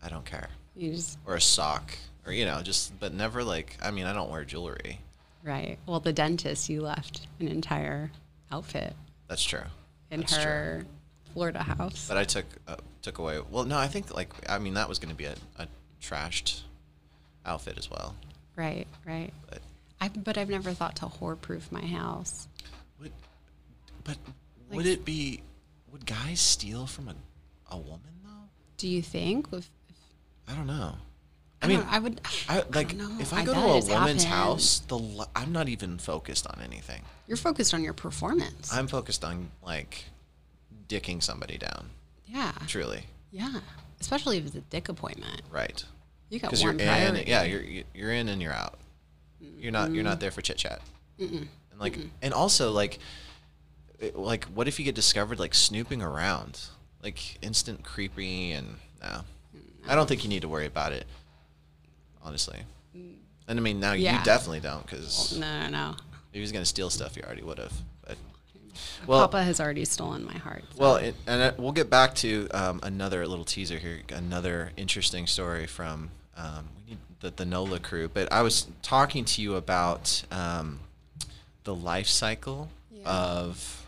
I 0.02 0.10
don't 0.10 0.26
care. 0.26 0.50
You 0.82 0.96
just, 0.96 1.20
or 1.28 1.36
a 1.36 1.42
sock 1.42 1.96
or 2.26 2.34
you 2.34 2.46
know 2.46 2.62
just 2.64 3.00
but 3.00 3.14
never 3.14 3.44
like 3.44 3.78
i 3.84 3.92
mean 3.92 4.06
i 4.06 4.14
don't 4.14 4.32
wear 4.32 4.44
jewelry 4.44 5.00
right. 5.44 5.78
Well, 5.88 6.00
the 6.00 6.14
dentist, 6.14 6.70
you 6.70 6.82
left 6.82 7.28
an 7.40 7.48
entire 7.48 8.12
outfit 8.52 8.94
that's 9.28 9.44
true 9.44 9.62
in 10.10 10.22
That's 10.22 10.34
true. 10.34 10.42
her 10.44 10.86
Florida 11.34 11.62
house. 11.64 12.08
but 12.08 12.18
i 12.18 12.24
took 12.24 12.46
uh, 12.68 12.78
took 13.04 13.20
away 13.20 13.40
well 13.52 13.64
no 13.64 13.78
i 13.78 13.88
think 13.88 14.14
like 14.16 14.34
i 14.50 14.58
mean 14.58 14.74
that 14.74 14.90
was 14.90 14.98
going 15.00 15.12
to 15.12 15.16
be 15.16 15.26
a, 15.26 15.36
a 15.60 15.68
trashed 16.02 16.62
outfit 17.46 17.78
as 17.78 17.90
well 17.90 18.16
right, 18.56 18.88
right. 19.06 19.32
but 19.50 19.60
I, 20.00 20.08
but 20.10 20.36
I've 20.38 20.50
never 20.50 20.72
thought 20.72 20.96
to 20.98 21.06
whore 21.06 21.40
proof 21.40 21.72
my 21.72 21.86
house. 21.86 22.48
would 23.00 23.12
but 24.04 24.18
Like- 24.70 24.78
would 24.78 24.86
it 24.88 25.06
be 25.06 25.42
would 25.92 26.06
guys 26.08 26.40
steal 26.40 26.88
from 26.88 27.08
a, 27.08 27.16
a 27.70 27.78
woman 27.78 28.14
though 28.24 28.50
Do 28.78 28.88
you 28.88 29.02
think? 29.04 29.48
If, 29.54 29.70
i 30.48 30.54
don't 30.54 30.68
know 30.68 30.96
i, 31.62 31.66
I, 31.66 31.68
mean 31.68 31.86
I 31.90 32.00
would. 32.00 32.22
I, 32.50 32.60
I 32.60 32.64
like 32.74 32.96
know. 32.96 33.10
if 33.20 33.34
I 33.34 33.46
go 33.46 33.54
to 33.54 33.60
a 33.60 33.64
woman's 33.64 33.90
happened. 33.90 34.22
house, 34.24 34.80
the 34.88 35.28
I'm 35.36 35.52
not 35.52 35.70
even 35.70 36.00
focused 36.00 36.48
on 36.48 36.60
anything. 36.64 37.04
you're 37.28 37.38
focused 37.38 37.74
on 37.76 37.84
your 37.84 37.94
performance. 37.94 38.74
I'm 38.74 38.88
focused 38.88 39.24
on 39.24 39.52
like 39.62 40.06
dicking 40.88 41.22
somebody 41.22 41.58
down. 41.60 41.90
yeah, 42.26 42.52
Truly, 42.66 43.04
yeah. 43.32 43.60
Especially 44.00 44.40
if 44.40 44.48
it's 44.48 44.56
a 44.56 44.62
dick 44.62 44.90
appointment. 44.90 45.44
right? 45.52 45.86
You 46.32 46.40
got 46.40 46.48
because 46.48 46.64
you're 46.64 46.72
one 46.74 46.80
in. 46.82 47.28
Yeah, 47.28 47.44
you're 47.44 47.62
you- 47.62 47.84
you're 47.94 48.12
in 48.12 48.28
and 48.30 48.42
you're 48.42 48.54
out. 48.54 48.80
You're 49.40 49.72
not 49.72 49.92
you're 49.94 50.04
not 50.04 50.20
there 50.20 50.32
for 50.32 50.42
chit 50.42 50.58
chat. 50.58 50.82
And 51.20 51.48
like 51.78 51.96
and 52.24 52.34
also 52.34 52.72
like 52.72 52.98
it- 54.00 54.16
like 54.16 54.46
what 54.46 54.68
if 54.68 54.80
you 54.80 54.86
get 54.86 54.96
discovered 54.96 55.38
like 55.40 55.54
snooping 55.54 56.02
around, 56.02 56.60
like 57.04 57.38
instant 57.44 57.84
creepy 57.84 58.52
and 58.54 58.78
no, 59.04 59.22
I 59.88 59.96
don't 59.96 60.08
think 60.08 60.24
you 60.24 60.30
need 60.30 60.42
to 60.44 60.48
worry 60.48 60.66
about 60.68 60.92
it. 60.94 61.06
Honestly, 62.24 62.60
and 62.94 63.60
I 63.60 63.62
mean 63.62 63.80
now 63.80 63.94
you 63.94 64.06
definitely 64.24 64.60
don't 64.60 64.86
because 64.86 65.38
No, 65.40 65.62
no, 65.64 65.70
no. 65.70 65.90
if 65.92 66.34
he 66.34 66.40
was 66.42 66.52
gonna 66.52 66.66
steal 66.66 66.90
stuff, 66.92 67.18
you 67.18 67.24
already 67.24 67.42
would 67.42 67.58
have. 67.58 67.74
But 68.06 68.18
well, 69.08 69.22
Papa 69.28 69.44
has 69.44 69.60
already 69.60 69.86
stolen 69.86 70.24
my 70.24 70.38
heart. 70.38 70.64
well, 70.78 70.98
it, 70.98 71.16
and 71.26 71.42
uh, 71.42 71.52
we'll 71.58 71.72
get 71.72 71.90
back 71.90 72.14
to 72.16 72.48
um, 72.54 72.80
another 72.84 73.26
little 73.28 73.44
teaser 73.44 73.78
here, 73.80 74.02
another 74.14 74.72
interesting 74.78 75.26
story 75.28 75.66
from 75.66 76.10
um, 76.38 76.68
we 76.86 76.92
need 76.92 77.00
the, 77.20 77.32
the 77.32 77.46
NOLA 77.46 77.80
crew. 77.80 78.08
But 78.08 78.32
I 78.32 78.44
was 78.44 78.68
talking 78.84 79.26
to 79.26 79.42
you 79.42 79.56
about 79.56 80.24
um, 80.32 80.80
the 81.64 81.74
life 81.76 82.08
cycle 82.08 82.70
Yeah. 82.92 83.10
of 83.10 83.86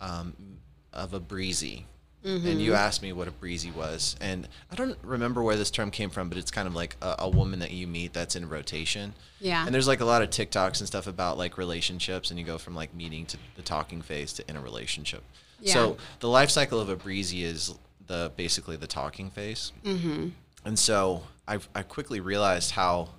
um, 0.00 0.32
of 0.94 1.12
a 1.12 1.20
breezy. 1.20 1.84
And 2.26 2.42
Mm-hmm. 2.44 2.58
you 2.60 2.74
asked 2.74 3.02
me 3.02 3.12
what 3.12 3.28
a 3.28 3.30
breezy 3.30 3.70
was, 3.70 4.16
and 4.20 4.48
I 4.70 4.74
don't 4.74 4.98
remember 5.04 5.42
where 5.44 5.54
this 5.56 5.70
term 5.70 5.92
came 5.92 6.10
from, 6.10 6.28
but 6.28 6.36
it's 6.38 6.50
kind 6.50 6.66
of 6.66 6.74
like 6.74 6.96
a, 7.00 7.14
a 7.20 7.28
woman 7.28 7.60
that 7.60 7.70
you 7.70 7.86
meet 7.86 8.12
that's 8.12 8.34
in 8.34 8.48
rotation. 8.48 9.14
Yeah. 9.40 9.64
And 9.64 9.72
there's 9.72 9.86
like 9.86 10.00
a 10.00 10.04
lot 10.04 10.22
of 10.22 10.30
TikToks 10.30 10.80
and 10.80 10.88
stuff 10.88 11.06
about 11.06 11.38
like 11.38 11.56
relationships, 11.56 12.30
and 12.30 12.38
you 12.40 12.44
go 12.44 12.58
from 12.58 12.74
like 12.74 12.92
meeting 12.94 13.26
to 13.26 13.36
the 13.54 13.62
talking 13.62 14.02
phase 14.02 14.32
to 14.34 14.50
in 14.50 14.56
a 14.56 14.60
relationship. 14.60 15.22
Yeah. 15.60 15.72
So 15.74 15.96
the 16.20 16.28
life 16.28 16.50
cycle 16.50 16.80
of 16.80 16.88
a 16.88 16.96
breezy 16.96 17.44
is 17.44 17.74
the 18.08 18.32
basically 18.36 18.76
the 18.76 18.86
talking 18.88 19.30
phase. 19.30 19.72
Mm-hmm. 19.84 20.28
And 20.64 20.76
so 20.78 21.22
I 21.46 21.58
I 21.76 21.82
quickly 21.82 22.18
realized 22.18 22.72
how 22.72 23.10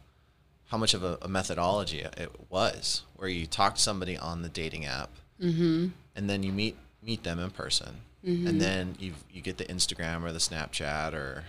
how 0.65 0.77
much 0.77 0.93
of 0.93 1.01
a, 1.03 1.17
a 1.21 1.29
methodology 1.29 1.99
it 2.01 2.29
was, 2.49 3.03
where 3.15 3.29
you 3.29 3.45
talk 3.47 3.75
to 3.75 3.81
somebody 3.81 4.17
on 4.17 4.41
the 4.41 4.49
dating 4.49 4.85
app, 4.85 5.11
Mm-hmm. 5.41 5.87
and 6.15 6.29
then 6.29 6.43
you 6.43 6.51
meet 6.51 6.75
meet 7.01 7.23
them 7.23 7.39
in 7.39 7.51
person, 7.51 8.01
and 8.27 8.62
then 8.62 8.96
you 9.00 9.13
you 9.31 9.41
get 9.41 9.57
the 9.57 9.65
Instagram 9.65 10.24
or 10.24 10.31
the 10.31 10.39
Snapchat 10.39 11.13
or 11.13 11.46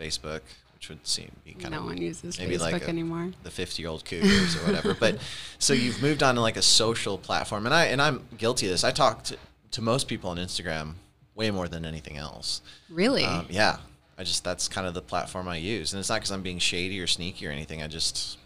Facebook, 0.00 0.40
which 0.74 0.88
would 0.88 1.06
seem 1.06 1.30
be 1.44 1.52
kind 1.52 1.72
no 1.72 1.80
of 1.80 1.84
one 1.86 1.96
uses 1.98 2.38
maybe 2.38 2.56
Facebook 2.56 2.72
like 2.72 2.82
a- 2.82 2.88
anymore. 2.88 3.32
the 3.42 3.50
50 3.50 3.82
year 3.82 3.90
old 3.90 4.04
cougars 4.04 4.56
or 4.56 4.60
whatever. 4.66 4.94
But 4.94 5.18
so 5.58 5.72
you've 5.72 6.00
moved 6.00 6.22
on 6.22 6.34
to 6.36 6.40
like 6.40 6.56
a 6.56 6.62
social 6.62 7.18
platform, 7.18 7.66
and 7.66 7.74
I 7.74 7.86
and 7.86 8.00
I'm 8.00 8.24
guilty 8.38 8.66
of 8.66 8.72
this. 8.72 8.84
I 8.84 8.92
talk 8.92 9.24
to, 9.24 9.36
to 9.72 9.82
most 9.82 10.08
people 10.08 10.30
on 10.30 10.38
Instagram 10.38 10.94
way 11.34 11.50
more 11.50 11.68
than 11.68 11.84
anything 11.84 12.16
else. 12.16 12.62
Really? 12.88 13.24
Um, 13.24 13.46
yeah, 13.50 13.76
I 14.18 14.24
just 14.24 14.42
that's 14.42 14.68
kind 14.68 14.86
of 14.86 14.94
the 14.94 15.02
platform 15.02 15.48
I 15.48 15.56
use, 15.56 15.92
and 15.92 16.00
it's 16.00 16.08
not 16.08 16.16
because 16.16 16.30
I'm 16.30 16.42
being 16.42 16.58
shady 16.58 16.98
or 17.00 17.06
sneaky 17.06 17.46
or 17.46 17.50
anything. 17.50 17.82
I 17.82 17.88
just 17.88 18.38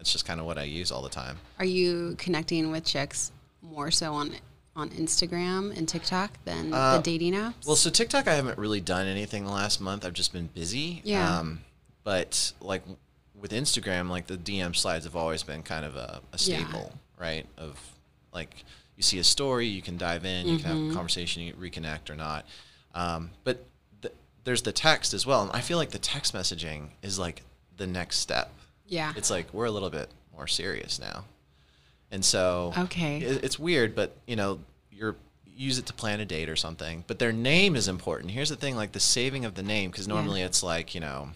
it's 0.00 0.12
just 0.12 0.24
kind 0.26 0.40
of 0.40 0.46
what 0.46 0.58
I 0.58 0.64
use 0.64 0.90
all 0.90 1.02
the 1.02 1.08
time. 1.08 1.38
Are 1.58 1.64
you 1.64 2.16
connecting 2.18 2.70
with 2.70 2.84
chicks 2.84 3.32
more 3.62 3.90
so 3.90 4.12
on 4.12 4.34
on 4.76 4.90
Instagram 4.90 5.76
and 5.76 5.88
TikTok 5.88 6.32
than 6.44 6.72
Uh, 6.72 6.96
the 6.98 7.02
dating 7.02 7.32
apps? 7.32 7.66
Well, 7.66 7.76
so 7.76 7.90
TikTok, 7.90 8.28
I 8.28 8.34
haven't 8.34 8.58
really 8.58 8.80
done 8.80 9.06
anything 9.06 9.44
the 9.44 9.50
last 9.50 9.80
month. 9.80 10.04
I've 10.04 10.12
just 10.12 10.32
been 10.32 10.46
busy. 10.48 11.00
Yeah. 11.04 11.38
Um, 11.38 11.60
but 12.04 12.52
like 12.60 12.82
with 13.34 13.50
Instagram, 13.52 14.08
like 14.10 14.26
the 14.26 14.36
DM 14.36 14.76
slides 14.76 15.04
have 15.04 15.16
always 15.16 15.42
been 15.42 15.62
kind 15.62 15.84
of 15.84 15.96
a, 15.96 16.20
a 16.32 16.38
Yeah. 16.38 16.58
staple, 16.64 16.92
right? 17.18 17.46
Of 17.56 17.78
like 18.32 18.64
you 18.96 19.02
see 19.02 19.18
a 19.18 19.24
story, 19.24 19.66
you 19.66 19.82
can 19.82 19.96
dive 19.98 20.24
in, 20.24 20.46
you 20.46 20.58
can 20.58 20.70
Mm-hmm. 20.70 20.82
have 20.84 20.92
a 20.92 20.94
conversation, 20.94 21.42
you 21.42 21.52
reconnect 21.54 22.08
or 22.10 22.14
not. 22.16 22.46
Um, 22.94 23.30
but 23.44 23.64
th- 24.02 24.14
there's 24.44 24.62
the 24.62 24.72
text 24.72 25.12
as 25.14 25.26
well, 25.26 25.42
and 25.42 25.50
I 25.52 25.60
feel 25.60 25.76
like 25.78 25.90
the 25.90 25.98
text 25.98 26.32
messaging 26.34 26.88
is 27.02 27.18
like 27.18 27.42
the 27.76 27.86
next 27.86 28.18
step. 28.20 28.52
yeah. 28.86 29.12
It's 29.16 29.30
like 29.30 29.52
we're 29.52 29.66
a 29.66 29.70
little 29.70 29.90
bit 29.90 30.08
more 30.34 30.46
serious 30.46 30.98
now, 30.98 31.24
and 32.10 32.24
so 32.24 32.72
Okay. 32.76 33.18
it- 33.18 33.44
it's 33.44 33.58
weird, 33.58 33.94
but 33.94 34.16
you 34.26 34.36
know, 34.36 34.60
you're 34.90 35.16
use 35.58 35.78
it 35.78 35.86
to 35.86 35.92
plan 35.94 36.20
a 36.20 36.24
date 36.26 36.50
or 36.50 36.56
something. 36.56 37.02
But 37.06 37.18
their 37.18 37.32
name 37.32 37.76
is 37.76 37.88
important. 37.88 38.30
Here's 38.32 38.50
the 38.50 38.56
thing: 38.56 38.76
like 38.76 38.92
the 38.92 39.00
saving 39.00 39.44
of 39.46 39.54
the 39.54 39.62
name, 39.62 39.90
because 39.90 40.06
normally 40.06 40.42
it's 40.42 40.62
like 40.62 40.94
you 40.94 41.00
know, 41.00 41.30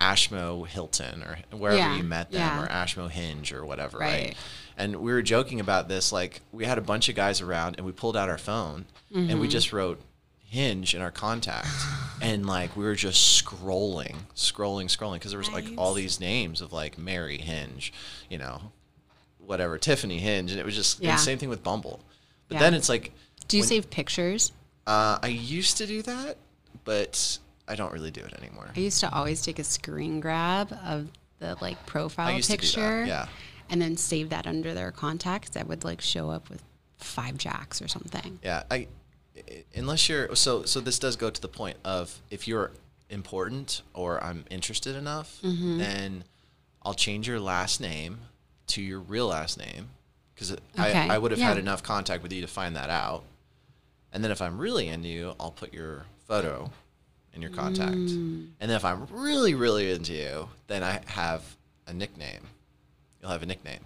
Ashmo 0.00 0.66
Hilton 0.66 1.22
or 1.22 1.38
wherever 1.56 1.78
Yeah, 1.78 1.96
you 1.96 2.02
met 2.02 2.30
them, 2.30 2.40
yeah. 2.40 2.62
or 2.64 2.68
Ashmo 2.68 3.10
Hinge 3.10 3.52
or 3.52 3.64
whatever, 3.64 3.98
right. 3.98 4.24
Right. 4.28 4.36
And 4.76 4.96
we 4.96 5.12
were 5.12 5.20
joking 5.20 5.60
about 5.60 5.88
this. 5.88 6.10
Like 6.12 6.40
we 6.52 6.64
had 6.64 6.78
a 6.78 6.82
bunch 6.82 7.08
of 7.08 7.14
guys 7.14 7.40
around, 7.40 7.74
and 7.76 7.84
we 7.84 7.92
pulled 7.92 8.16
out 8.16 8.28
our 8.28 8.38
phone, 8.38 8.86
and 9.14 9.28
Mm-hmm. 9.28 9.40
we 9.40 9.48
just 9.48 9.72
wrote 9.72 10.00
Hinge 10.38 10.94
in 10.94 11.02
our 11.02 11.10
contact, 11.10 11.68
and 12.22 12.46
like 12.46 12.76
we 12.76 12.84
were 12.84 12.94
just 12.94 13.44
scrolling, 13.44 14.16
scrolling, 14.34 14.86
scrolling, 14.86 15.14
because 15.14 15.32
there 15.32 15.38
was 15.38 15.50
like 15.50 15.66
all 15.76 15.92
these 15.92 16.18
names 16.18 16.60
of 16.62 16.72
like 16.72 16.96
Mary 16.96 17.36
Hinge, 17.38 17.92
you 18.30 18.38
know, 18.38 18.72
whatever 19.50 19.76
Tiffany 19.78 20.18
Hinge, 20.20 20.52
and 20.52 20.60
it 20.60 20.64
was 20.64 20.76
just 20.76 21.00
Yeah. 21.02 21.16
same 21.16 21.36
thing 21.36 21.48
with 21.48 21.62
Bumble. 21.64 21.98
But 22.48 22.54
Yeah. 22.54 22.60
then 22.60 22.74
it's 22.74 22.88
like, 22.88 23.12
Do 23.48 23.56
you 23.56 23.62
when- 23.62 23.68
save 23.68 23.90
pictures? 23.90 24.52
uh, 24.86 25.18
I 25.20 25.26
used 25.26 25.76
to 25.78 25.86
do 25.88 26.02
that, 26.02 26.36
but 26.84 27.38
I 27.66 27.74
don't 27.74 27.92
really 27.92 28.12
do 28.12 28.20
it 28.20 28.32
anymore. 28.32 28.70
I 28.74 28.78
used 28.78 29.00
to 29.00 29.12
always 29.12 29.42
take 29.42 29.58
a 29.58 29.64
screen 29.64 30.20
grab 30.20 30.72
of 30.84 31.08
the 31.40 31.56
like 31.60 31.84
profile 31.84 32.30
used 32.36 32.48
to 32.50 32.56
do 32.56 32.60
that, 32.60 32.66
picture, 32.66 33.04
yeah. 33.06 33.26
and 33.68 33.82
then 33.82 33.96
save 33.96 34.28
that 34.30 34.46
under 34.46 34.72
their 34.72 34.92
contacts. 34.92 35.50
That 35.50 35.66
would 35.66 35.82
like 35.84 36.00
show 36.00 36.30
up 36.30 36.48
with 36.48 36.62
five 36.98 37.36
jacks 37.36 37.82
or 37.82 37.88
something. 37.88 38.38
Yeah, 38.44 38.62
I 38.70 38.86
i- 39.36 39.64
unless 39.74 40.08
you're 40.08 40.34
so 40.36 40.64
so 40.64 40.78
this 40.80 40.98
does 41.00 41.16
go 41.16 41.28
to 41.28 41.40
the 41.40 41.48
point 41.48 41.78
of 41.84 42.20
if 42.30 42.46
you're 42.46 42.70
important 43.08 43.82
or 43.94 44.22
I'm 44.22 44.44
interested 44.48 44.94
enough, 44.94 45.38
Mm-hmm. 45.42 45.78
then 45.78 46.24
I'll 46.82 46.94
change 46.94 47.26
your 47.26 47.40
last 47.40 47.80
name 47.80 48.20
to 48.70 48.82
your 48.82 49.00
real 49.00 49.26
last 49.28 49.58
name 49.58 49.88
because 50.34 50.52
Okay, 50.52 50.58
I, 50.78 51.14
I 51.14 51.18
would 51.18 51.30
have 51.32 51.40
had 51.40 51.58
enough 51.58 51.82
contact 51.82 52.22
with 52.22 52.32
you 52.32 52.40
to 52.40 52.46
find 52.46 52.76
that 52.76 52.90
out. 52.90 53.24
And 54.12 54.24
then 54.24 54.30
if 54.30 54.40
I'm 54.42 54.58
really 54.58 54.88
into 54.88 55.08
you, 55.08 55.34
I'll 55.38 55.50
put 55.52 55.72
your 55.72 56.06
photo 56.26 56.70
in 57.32 57.42
your 57.42 57.50
contact. 57.50 57.92
Mm. 57.94 58.48
And 58.60 58.70
then 58.70 58.70
if 58.70 58.84
I'm 58.84 59.06
really, 59.10 59.54
really 59.54 59.92
into 59.92 60.14
you, 60.14 60.48
then 60.66 60.82
I 60.82 61.00
have 61.06 61.42
a 61.86 61.92
nickname. 61.92 62.42
You'll 63.20 63.30
have 63.30 63.42
a 63.42 63.46
nickname. 63.46 63.80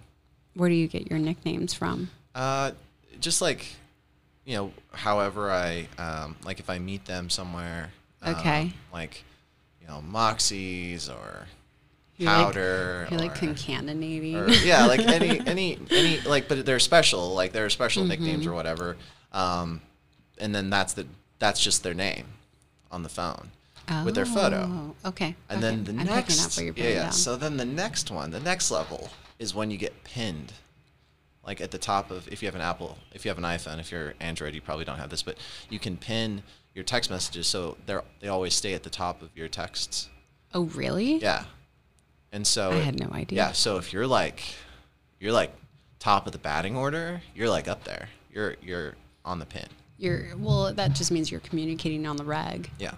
Where 0.55 0.69
do 0.69 0.75
you 0.75 0.87
get 0.87 1.09
your 1.09 1.19
nicknames 1.19 1.73
from? 1.73 2.09
Uh, 2.33 2.71
just 3.19 3.41
like, 3.41 3.67
you 4.45 4.55
know, 4.55 4.71
however 4.93 5.51
I 5.51 5.87
um, 5.97 6.35
like 6.43 6.59
if 6.59 6.69
I 6.69 6.79
meet 6.79 7.05
them 7.05 7.29
somewhere. 7.29 7.91
um, 8.21 8.35
Okay. 8.35 8.71
like, 8.93 9.23
you 9.81 9.87
know, 9.87 10.01
Moxie's 10.01 11.09
or 11.09 11.47
You 12.17 12.27
like- 12.27 12.35
Powder. 12.45 13.07
You're 13.11 13.19
like 13.19 13.35
concatenating. 13.35 14.35
or, 14.35 14.49
yeah, 14.65 14.85
like 14.85 14.99
any 15.07 15.39
any 15.45 15.79
any 15.91 16.21
like, 16.21 16.47
but 16.47 16.65
they're 16.65 16.79
special. 16.79 17.33
Like 17.33 17.51
they're 17.51 17.69
special 17.69 18.03
Mm-hmm. 18.03 18.09
nicknames 18.09 18.47
or 18.47 18.53
whatever. 18.53 18.95
Um, 19.33 19.81
and 20.37 20.53
then 20.55 20.69
that's 20.69 20.93
the 20.93 21.05
that's 21.39 21.59
just 21.61 21.83
their 21.83 21.93
name 21.93 22.25
on 22.91 23.03
the 23.03 23.09
phone 23.09 23.51
with 24.05 24.15
their 24.15 24.25
photo. 24.25 24.67
Oh, 25.03 25.09
Okay. 25.09 25.35
And 25.49 25.63
okay. 25.63 25.75
then 25.75 25.83
the 25.83 25.91
I'm 26.01 26.07
next, 26.07 26.57
you're 26.59 26.73
yeah, 26.75 26.87
yeah. 26.89 27.03
down. 27.03 27.11
So 27.11 27.35
then 27.35 27.57
the 27.57 27.65
next 27.65 28.09
one, 28.09 28.31
the 28.31 28.39
next 28.39 28.71
level 28.71 29.09
is 29.37 29.53
when 29.53 29.69
you 29.69 29.77
get 29.77 30.03
pinned, 30.05 30.53
like 31.45 31.59
at 31.61 31.71
the 31.71 31.77
top 31.77 32.09
of 32.11 32.27
if 32.29 32.41
you 32.41 32.47
have 32.47 32.55
an 32.55 32.61
Apple, 32.61 32.97
if 33.13 33.25
you 33.25 33.29
have 33.29 33.37
an 33.37 33.43
iPhone, 33.43 33.79
if 33.79 33.91
you're 33.91 34.13
Android, 34.21 34.55
you 34.55 34.61
probably 34.61 34.85
don't 34.85 34.97
have 34.97 35.09
this, 35.09 35.21
but 35.21 35.37
you 35.69 35.77
can 35.79 35.97
pin 35.97 36.41
your 36.73 36.83
text 36.85 37.09
messages 37.09 37.45
so 37.47 37.77
they're 37.85 38.03
they 38.21 38.27
always 38.29 38.53
stay 38.53 38.73
at 38.73 38.83
the 38.83 38.89
top 38.89 39.21
of 39.21 39.29
your 39.35 39.47
texts. 39.49 40.09
oh, 40.53 40.63
really? 40.65 41.17
Yeah, 41.17 41.43
and 42.35 42.45
so 42.45 42.71
I 42.71 42.75
had 42.75 42.99
no 42.99 43.09
idea. 43.13 43.37
Yeah, 43.37 43.51
so 43.53 43.77
if 43.77 43.93
you're 43.93 44.05
like, 44.07 44.43
you're 45.19 45.31
like 45.31 45.51
top 45.99 46.25
of 46.27 46.33
the 46.33 46.37
batting 46.37 46.75
order, 46.75 47.21
you're 47.33 47.49
like 47.49 47.67
up 47.67 47.83
there. 47.85 48.09
You're 48.31 48.55
you're 48.61 48.95
on 49.23 49.39
the 49.39 49.45
pin. 49.45 49.67
You're 49.97 50.35
well. 50.37 50.73
That 50.73 50.93
just 50.93 51.11
means 51.11 51.31
you're 51.31 51.39
communicating 51.39 52.05
on 52.05 52.17
the 52.17 52.25
rag. 52.25 52.69
Yeah. 52.77 52.95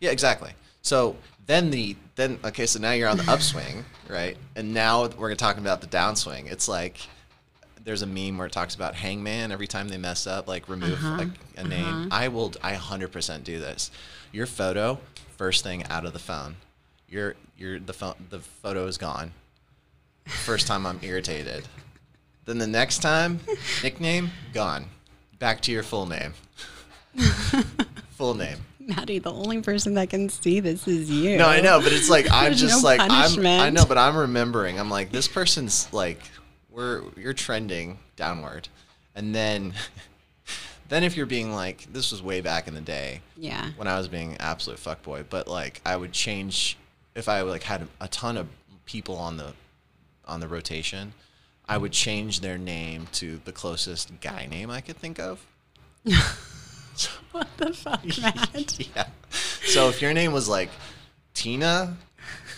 Yeah, 0.00 0.10
exactly. 0.10 0.52
So 0.82 1.16
then 1.46 1.70
the 1.70 1.96
then 2.16 2.38
okay, 2.44 2.66
so 2.66 2.80
now 2.80 2.92
you're 2.92 3.08
on 3.08 3.16
the 3.16 3.30
upswing, 3.30 3.84
right? 4.08 4.36
And 4.56 4.74
now 4.74 5.06
we're 5.06 5.34
talking 5.36 5.62
about 5.62 5.80
the 5.80 5.86
downswing. 5.86 6.50
It's 6.50 6.68
like 6.68 6.98
there's 7.84 8.02
a 8.02 8.06
meme 8.06 8.36
where 8.38 8.46
it 8.46 8.52
talks 8.52 8.74
about 8.74 8.94
hangman 8.94 9.52
every 9.52 9.66
time 9.66 9.88
they 9.88 9.96
mess 9.98 10.26
up, 10.26 10.48
like 10.48 10.68
remove 10.68 10.94
Uh-huh, 10.94 11.16
like 11.18 11.28
a 11.56 11.64
name. 11.66 12.08
I 12.10 12.28
will 12.28 12.52
I 12.62 12.74
100% 12.74 13.44
do 13.44 13.58
this. 13.60 13.90
Your 14.32 14.46
photo 14.46 14.98
first 15.38 15.62
thing 15.64 15.84
out 15.86 16.04
of 16.04 16.12
the 16.12 16.18
phone. 16.18 16.56
Your 17.10 17.34
your 17.58 17.78
the 17.80 18.14
the 18.30 18.38
photo 18.38 18.86
is 18.86 18.96
gone. 18.96 19.32
First 20.26 20.66
time 20.66 20.86
I'm 20.86 21.00
irritated. 21.02 21.66
Then 22.44 22.58
the 22.58 22.66
next 22.66 22.98
time, 23.02 23.40
nickname 23.82 24.30
gone. 24.54 24.86
Back 25.38 25.60
to 25.62 25.72
your 25.72 25.82
full 25.82 26.06
name. 26.06 26.34
full 28.10 28.34
name. 28.34 28.58
Matty, 28.78 29.18
the 29.18 29.32
only 29.32 29.60
person 29.60 29.94
that 29.94 30.10
can 30.10 30.28
see 30.28 30.60
this 30.60 30.88
is 30.88 31.10
you. 31.10 31.36
No, 31.36 31.46
I 31.46 31.60
know, 31.60 31.80
but 31.80 31.92
it's 31.92 32.08
like 32.08 32.30
I'm 32.30 32.44
There's 32.44 32.60
just 32.60 32.82
no 32.82 32.88
like 32.88 33.00
I'm. 33.00 33.46
I 33.46 33.70
know, 33.70 33.84
but 33.84 33.98
I'm 33.98 34.16
remembering. 34.16 34.78
I'm 34.78 34.90
like 34.90 35.10
this 35.12 35.28
person's 35.28 35.92
like 35.92 36.20
we're 36.70 37.02
you're 37.16 37.32
trending 37.32 37.98
downward, 38.16 38.68
and 39.14 39.34
then 39.34 39.74
then 40.88 41.04
if 41.04 41.16
you're 41.16 41.26
being 41.26 41.52
like 41.52 41.92
this 41.92 42.10
was 42.12 42.22
way 42.22 42.40
back 42.40 42.68
in 42.68 42.74
the 42.74 42.80
day 42.80 43.20
Yeah. 43.36 43.70
when 43.76 43.88
I 43.88 43.98
was 43.98 44.08
being 44.08 44.36
absolute 44.38 44.78
fuckboy, 44.78 45.24
but 45.28 45.48
like 45.48 45.80
I 45.84 45.96
would 45.96 46.12
change 46.12 46.76
if 47.20 47.28
I 47.28 47.42
like 47.42 47.62
had 47.62 47.86
a 48.00 48.08
ton 48.08 48.36
of 48.36 48.48
people 48.86 49.16
on 49.16 49.36
the 49.36 49.52
on 50.26 50.40
the 50.40 50.48
rotation, 50.48 51.12
I 51.68 51.78
would 51.78 51.92
change 51.92 52.40
their 52.40 52.58
name 52.58 53.06
to 53.12 53.40
the 53.44 53.52
closest 53.52 54.20
guy 54.20 54.46
name 54.46 54.70
I 54.70 54.80
could 54.80 54.96
think 54.96 55.20
of. 55.20 55.46
What 57.32 57.46
the 57.56 57.72
fuck, 57.72 58.04
Matt? 58.20 58.78
yeah. 58.94 59.06
So 59.64 59.88
if 59.88 60.02
your 60.02 60.12
name 60.12 60.32
was 60.32 60.48
like 60.48 60.68
Tina, 61.32 61.96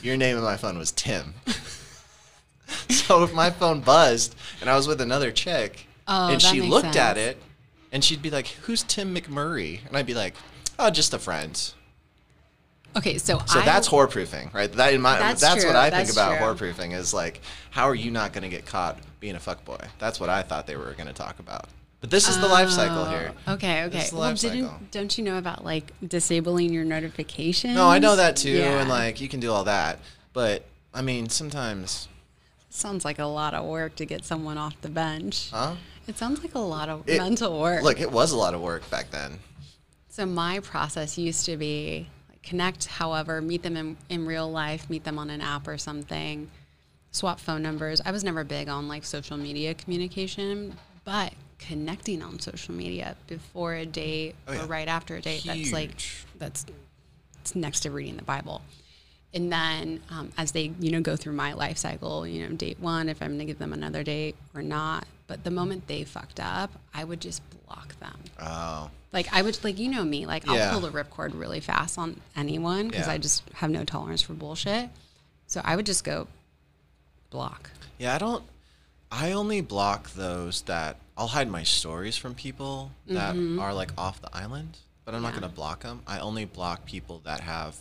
your 0.02 0.16
name 0.16 0.36
in 0.36 0.42
my 0.42 0.56
phone 0.56 0.78
was 0.78 0.90
Tim. 0.90 1.34
so 2.88 3.22
if 3.22 3.32
my 3.34 3.50
phone 3.50 3.80
buzzed 3.82 4.34
and 4.60 4.68
I 4.68 4.74
was 4.74 4.88
with 4.88 5.00
another 5.00 5.30
chick 5.30 5.86
Oh, 6.08 6.32
and 6.32 6.42
she 6.42 6.60
looked 6.60 6.96
at 6.96 7.16
it 7.18 7.40
and 7.92 8.02
she'd 8.02 8.22
be 8.22 8.30
like, 8.30 8.48
"Who's 8.64 8.82
Tim 8.82 9.14
McMurray?" 9.14 9.86
and 9.86 9.96
I'd 9.96 10.06
be 10.06 10.14
like, 10.14 10.34
"Oh, 10.78 10.90
just 10.90 11.14
a 11.14 11.18
friend." 11.18 11.54
Okay, 12.96 13.18
so 13.18 13.38
So 13.46 13.60
I, 13.60 13.64
that's 13.64 13.88
whore 13.88 14.10
proofing, 14.10 14.50
right? 14.52 14.70
That 14.72 14.92
in 14.92 15.00
my 15.00 15.18
That's 15.18 15.40
that's, 15.40 15.64
what 15.64 15.76
I 15.76 15.90
think 15.90 16.10
about 16.12 16.36
true. 16.36 16.46
whore 16.46 16.56
proofing 16.56 16.92
is 16.92 17.14
like, 17.14 17.40
how 17.70 17.88
are 17.88 17.94
you 17.94 18.10
not 18.10 18.32
going 18.32 18.42
to 18.42 18.48
get 18.50 18.66
caught 18.66 18.98
being 19.20 19.34
a 19.34 19.38
fuckboy? 19.38 19.86
That's 19.98 20.20
what 20.20 20.28
I 20.28 20.42
thought 20.42 20.66
they 20.66 20.76
were 20.76 20.92
going 20.92 21.06
to 21.06 21.12
talk 21.14 21.38
about. 21.38 21.68
But 22.02 22.10
this 22.10 22.28
is 22.28 22.38
the 22.40 22.48
life 22.48 22.66
oh, 22.68 22.72
cycle 22.72 23.04
here. 23.06 23.32
Oh, 23.46 23.54
Okay, 23.54 23.84
This 23.84 23.94
okay. 23.94 24.04
is 24.04 24.10
the 24.10 24.16
Well, 24.16 24.34
didn't 24.34 24.64
cycle. 24.64 24.80
don't 24.90 25.16
you 25.18 25.24
know 25.24 25.38
about 25.38 25.64
like 25.64 25.92
disabling 26.06 26.72
your 26.72 26.84
notifications? 26.84 27.74
No, 27.74 27.88
I 27.88 27.98
know 28.00 28.16
that 28.16 28.36
too, 28.36 28.50
Yeah. 28.50 28.80
and 28.80 28.88
like 28.90 29.20
you 29.20 29.28
can 29.28 29.40
do 29.40 29.52
all 29.52 29.64
that. 29.64 29.98
But 30.32 30.64
I 30.92 31.00
mean, 31.00 31.28
sometimes, 31.28 32.08
sounds 32.70 33.04
like 33.04 33.18
a 33.18 33.24
lot 33.24 33.54
of 33.54 33.64
work 33.66 33.94
to 33.96 34.04
get 34.04 34.24
someone 34.24 34.58
off 34.58 34.78
the 34.82 34.88
bench. 34.90 35.50
huh? 35.52 35.76
It 36.08 36.18
sounds 36.18 36.42
like 36.42 36.54
a 36.56 36.58
lot 36.58 36.88
of 36.88 37.08
It- 37.08 37.18
mental 37.18 37.58
work. 37.60 37.82
Look, 37.84 38.00
it 38.00 38.10
was 38.10 38.32
a 38.32 38.36
lot 38.36 38.52
of 38.54 38.60
work 38.60 38.88
back 38.90 39.10
then. 39.12 39.38
So 40.08 40.26
my 40.26 40.58
process 40.60 41.16
used 41.16 41.46
to 41.46 41.56
be 41.56 42.08
connect, 42.42 42.86
however, 42.86 43.40
meet 43.40 43.62
them 43.62 43.76
in, 43.76 43.96
in 44.08 44.26
real 44.26 44.50
life, 44.50 44.88
meet 44.90 45.04
them 45.04 45.18
on 45.18 45.30
an 45.30 45.40
app 45.40 45.68
or 45.68 45.78
something, 45.78 46.50
swap 47.10 47.38
phone 47.40 47.62
numbers. 47.62 48.00
I 48.04 48.10
was 48.10 48.24
never 48.24 48.44
big 48.44 48.68
on 48.68 48.88
like 48.88 49.04
social 49.04 49.36
media 49.36 49.74
communication, 49.74 50.76
but 51.04 51.32
connecting 51.58 52.22
on 52.22 52.40
social 52.40 52.74
media 52.74 53.16
before 53.28 53.74
a 53.74 53.86
date 53.86 54.34
Oh, 54.48 54.52
yeah. 54.52 54.64
or 54.64 54.66
right 54.66 54.88
after 54.88 55.16
a 55.16 55.20
date, 55.20 55.44
that's 55.46 55.72
like 55.72 55.90
that's 56.38 56.66
it's 57.40 57.54
next 57.54 57.80
to 57.80 57.90
reading 57.90 58.16
the 58.16 58.22
Bible. 58.24 58.62
And 59.34 59.50
then 59.52 60.00
um, 60.10 60.30
as 60.36 60.52
they, 60.52 60.72
you 60.78 60.90
know, 60.90 61.00
go 61.00 61.16
through 61.16 61.32
my 61.32 61.54
life 61.54 61.78
cycle, 61.78 62.26
you 62.26 62.46
know, 62.46 62.54
date 62.54 62.78
one, 62.80 63.08
if 63.08 63.22
I'm 63.22 63.28
going 63.28 63.38
to 63.38 63.44
give 63.46 63.58
them 63.58 63.72
another 63.72 64.02
date 64.02 64.36
or 64.54 64.62
not. 64.62 65.06
But 65.26 65.44
the 65.44 65.50
moment 65.50 65.86
they 65.86 66.04
fucked 66.04 66.38
up, 66.40 66.70
I 66.92 67.04
would 67.04 67.20
just 67.20 67.40
block 67.66 67.98
them. 68.00 68.18
Oh, 68.38 68.90
Like 69.12 69.28
I 69.32 69.40
would 69.40 69.62
like 69.64 69.78
you 69.78 69.88
know 69.90 70.04
me 70.04 70.26
like 70.26 70.46
I'll 70.46 70.72
pull 70.78 70.80
the 70.86 70.90
ripcord 70.90 71.38
really 71.38 71.60
fast 71.60 71.96
on 71.96 72.20
anyone 72.36 72.88
because 72.88 73.06
Yeah. 73.06 73.12
I 73.14 73.18
just 73.18 73.42
have 73.54 73.70
no 73.70 73.84
tolerance 73.84 74.20
for 74.20 74.34
bullshit. 74.34 74.90
So 75.46 75.62
I 75.64 75.76
would 75.76 75.86
just 75.86 76.04
go 76.04 76.26
block. 77.30 77.70
yeah. 77.98 78.14
I 78.14 78.18
don't. 78.18 78.44
I 79.10 79.32
only 79.32 79.60
block 79.60 80.10
those 80.14 80.62
that 80.62 80.96
I'll 81.16 81.26
hide 81.28 81.48
my 81.50 81.62
stories 81.64 82.16
from 82.16 82.34
people 82.34 82.90
that 83.08 83.36
are 83.60 83.74
like 83.74 83.92
off 83.98 84.20
the 84.22 84.34
island, 84.34 84.78
but 85.04 85.14
I'm 85.14 85.22
not 85.22 85.28
Mm-hmm. 85.32 85.36
Yeah. 85.36 85.40
gonna 85.42 85.52
block 85.54 85.80
them. 85.80 86.00
I 86.06 86.18
only 86.20 86.44
block 86.46 86.84
people 86.86 87.20
that 87.24 87.40
have 87.40 87.76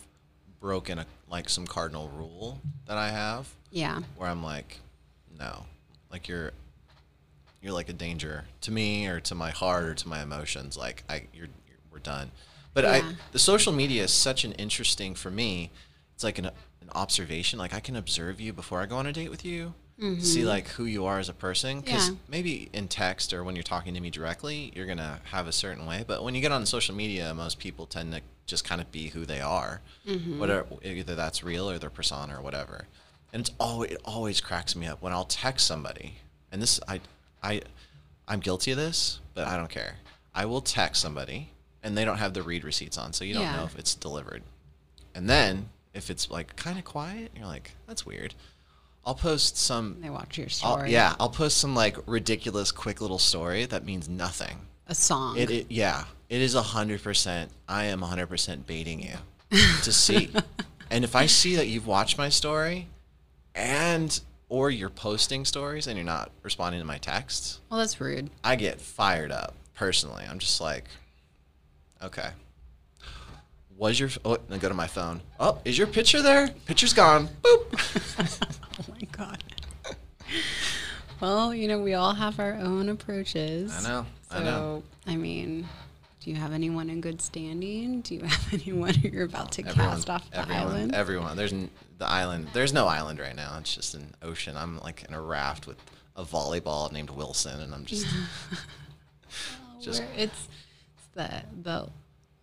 broken 0.62 1.00
a, 1.00 1.06
like 1.28 1.50
some 1.50 1.66
cardinal 1.66 2.08
rule 2.08 2.60
that 2.86 2.96
I 2.96 3.10
have. 3.10 3.48
Yeah. 3.70 4.00
where 4.16 4.30
I'm 4.30 4.42
like, 4.42 4.78
no, 5.38 5.64
like 6.10 6.28
you're, 6.28 6.52
you're 7.60 7.72
like 7.72 7.88
a 7.88 7.92
danger 7.94 8.44
to 8.62 8.70
me 8.70 9.06
or 9.06 9.20
to 9.20 9.34
my 9.34 9.50
heart 9.50 9.84
or 9.84 9.94
to 9.94 10.08
my 10.08 10.22
emotions. 10.22 10.78
Like 10.78 11.04
I, 11.10 11.24
you're, 11.34 11.48
you're 11.66 11.78
we're 11.90 11.98
done. 11.98 12.30
But 12.74 12.86
I, 12.86 13.02
the 13.32 13.38
social 13.38 13.72
media 13.72 14.04
is 14.04 14.12
such 14.12 14.44
an 14.44 14.52
interesting 14.52 15.14
for 15.14 15.30
me. 15.30 15.70
It's 16.14 16.24
like 16.24 16.38
an, 16.38 16.46
an 16.46 16.88
observation. 16.94 17.58
Like 17.58 17.74
I 17.74 17.80
can 17.80 17.96
observe 17.96 18.40
you 18.40 18.54
before 18.54 18.80
I 18.80 18.86
go 18.86 18.96
on 18.96 19.06
a 19.06 19.12
date 19.12 19.30
with 19.30 19.44
you. 19.44 19.74
See 19.98 20.40
mm-hmm. 20.40 20.48
like 20.48 20.68
who 20.68 20.84
you 20.84 21.04
are 21.04 21.18
as 21.18 21.28
a 21.28 21.34
person. 21.34 21.80
Because 21.80 22.08
Yeah. 22.08 22.16
maybe 22.28 22.70
in 22.72 22.88
text 22.88 23.32
or 23.32 23.44
when 23.44 23.54
you're 23.54 23.62
talking 23.62 23.94
to 23.94 24.00
me 24.00 24.10
directly, 24.10 24.72
you're 24.74 24.86
gonna 24.86 25.20
have 25.24 25.46
a 25.46 25.52
certain 25.52 25.86
way. 25.86 26.04
But 26.06 26.24
when 26.24 26.34
you 26.34 26.40
get 26.40 26.50
on 26.50 26.64
social 26.66 26.94
media, 26.94 27.32
most 27.34 27.58
people 27.58 27.86
tend 27.86 28.12
to 28.12 28.22
just 28.46 28.64
kind 28.64 28.80
of 28.80 28.90
be 28.92 29.08
who 29.08 29.24
they 29.24 29.40
are. 29.40 29.80
Mm-hmm. 30.06 30.38
Whatever, 30.38 30.66
either 30.84 31.14
that's 31.14 31.42
real 31.44 31.68
or 31.70 31.78
their 31.78 31.90
persona 31.90 32.38
or 32.38 32.42
whatever. 32.42 32.86
And 33.32 33.40
it's 33.40 33.50
always 33.58 33.92
it 33.92 34.00
always 34.04 34.40
cracks 34.40 34.76
me 34.76 34.86
up 34.86 35.00
when 35.02 35.12
I'll 35.12 35.24
text 35.24 35.66
somebody, 35.66 36.16
and 36.50 36.60
this 36.60 36.78
I 36.86 37.00
I 37.42 37.62
I'm 38.28 38.40
guilty 38.40 38.72
of 38.72 38.76
this, 38.76 39.20
but 39.34 39.46
I 39.46 39.56
don't 39.56 39.70
care. 39.70 39.96
I 40.34 40.44
will 40.44 40.60
text 40.60 41.00
somebody, 41.00 41.50
and 41.82 41.96
they 41.96 42.04
don't 42.04 42.18
have 42.18 42.34
the 42.34 42.42
read 42.42 42.62
receipts 42.64 42.98
on, 42.98 43.12
so 43.12 43.24
you 43.24 43.34
don't 43.34 43.42
Yeah. 43.44 43.56
know 43.56 43.64
if 43.64 43.78
it's 43.78 43.94
delivered. 43.94 44.42
And 45.14 45.28
then 45.30 45.68
if 45.94 46.10
it's 46.10 46.30
like 46.30 46.56
kind 46.56 46.78
of 46.78 46.84
quiet, 46.84 47.30
you're 47.36 47.46
like, 47.46 47.72
that's 47.86 48.04
weird. 48.04 48.34
I'll 49.04 49.14
post 49.14 49.56
some. 49.56 49.96
They 50.00 50.10
watch 50.10 50.38
your 50.38 50.46
I'll, 50.46 50.76
story. 50.76 50.92
yeah, 50.92 51.16
I'll 51.18 51.28
post 51.30 51.56
some 51.58 51.74
like 51.74 51.96
ridiculous, 52.06 52.70
quick 52.70 53.00
little 53.00 53.18
story 53.18 53.64
that 53.66 53.84
means 53.84 54.08
nothing. 54.08 54.58
A 54.88 54.94
song. 54.94 55.36
It, 55.38 55.50
it 55.50 55.66
yeah, 55.70 56.04
it 56.32 56.40
is 56.40 56.54
a 56.54 56.62
hundred 56.62 57.02
percent. 57.02 57.50
I 57.68 57.84
am 57.84 58.02
a 58.02 58.06
hundred 58.06 58.28
percent 58.28 58.66
baiting 58.66 59.02
you 59.02 59.16
to 59.82 59.92
see, 60.04 60.30
and 60.90 61.04
if 61.04 61.14
I 61.14 61.26
see 61.26 61.56
that 61.56 61.66
you've 61.68 61.86
watched 61.86 62.16
my 62.16 62.30
story, 62.30 62.88
and 63.54 64.18
or 64.48 64.70
you're 64.70 64.88
posting 64.88 65.44
stories 65.44 65.86
and 65.86 65.96
you're 65.96 66.06
not 66.06 66.30
responding 66.42 66.80
to 66.80 66.86
my 66.86 66.96
texts, 66.96 67.60
well, 67.70 67.78
that's 67.80 68.00
rude. 68.00 68.30
I 68.42 68.56
get 68.56 68.80
fired 68.80 69.30
up 69.30 69.54
personally. 69.74 70.24
I'm 70.28 70.38
just 70.38 70.58
like, 70.58 70.84
okay, 72.02 72.30
Was 73.76 74.00
your 74.00 74.08
oh? 74.24 74.38
Then 74.48 74.58
go 74.58 74.68
to 74.70 74.74
my 74.74 74.86
phone. 74.86 75.20
Oh, 75.38 75.58
is 75.66 75.76
your 75.76 75.86
picture 75.86 76.22
there? 76.22 76.48
Picture's 76.64 76.94
gone. 76.94 77.28
Boop. 77.42 78.48
Oh 78.78 78.94
my 78.98 79.06
god. 79.12 79.44
well, 81.20 81.54
you 81.54 81.68
know, 81.68 81.78
we 81.78 81.92
all 81.92 82.14
have 82.14 82.40
our 82.40 82.54
own 82.54 82.88
approaches. 82.88 83.70
I 83.84 83.88
know. 83.88 84.06
So, 84.30 84.36
I 84.36 84.42
know. 84.42 84.82
I 85.06 85.16
mean, 85.16 85.68
do 86.22 86.30
you 86.30 86.36
have 86.36 86.52
anyone 86.52 86.88
in 86.90 87.00
good 87.00 87.20
standing? 87.20 88.00
Do 88.02 88.14
you 88.14 88.22
have 88.24 88.52
anyone 88.52 88.94
who 88.94 89.08
you're 89.08 89.24
about 89.24 89.52
to 89.52 89.66
Everyone, 89.66 89.90
cast 89.94 90.10
off 90.10 90.30
the 90.30 90.38
everyone, 90.40 90.62
island? 90.62 90.94
Everyone. 90.94 91.36
There's 91.36 91.52
n- 91.52 91.70
the 91.98 92.06
island. 92.06 92.48
There's 92.52 92.72
no 92.72 92.86
island 92.86 93.18
right 93.18 93.34
now. 93.34 93.56
It's 93.58 93.74
just 93.74 93.94
an 93.94 94.14
ocean. 94.22 94.56
I'm 94.56 94.78
like 94.80 95.04
in 95.08 95.14
a 95.14 95.20
raft 95.20 95.66
with 95.66 95.78
a 96.16 96.24
volleyball 96.24 96.92
named 96.92 97.10
Wilson, 97.10 97.60
and 97.60 97.74
I'm 97.74 97.84
just 97.84 98.06
just 99.80 100.00
We're- 100.02 100.12
it's, 100.16 100.48
it's 100.48 101.08
the 101.14 101.42
the 101.62 101.88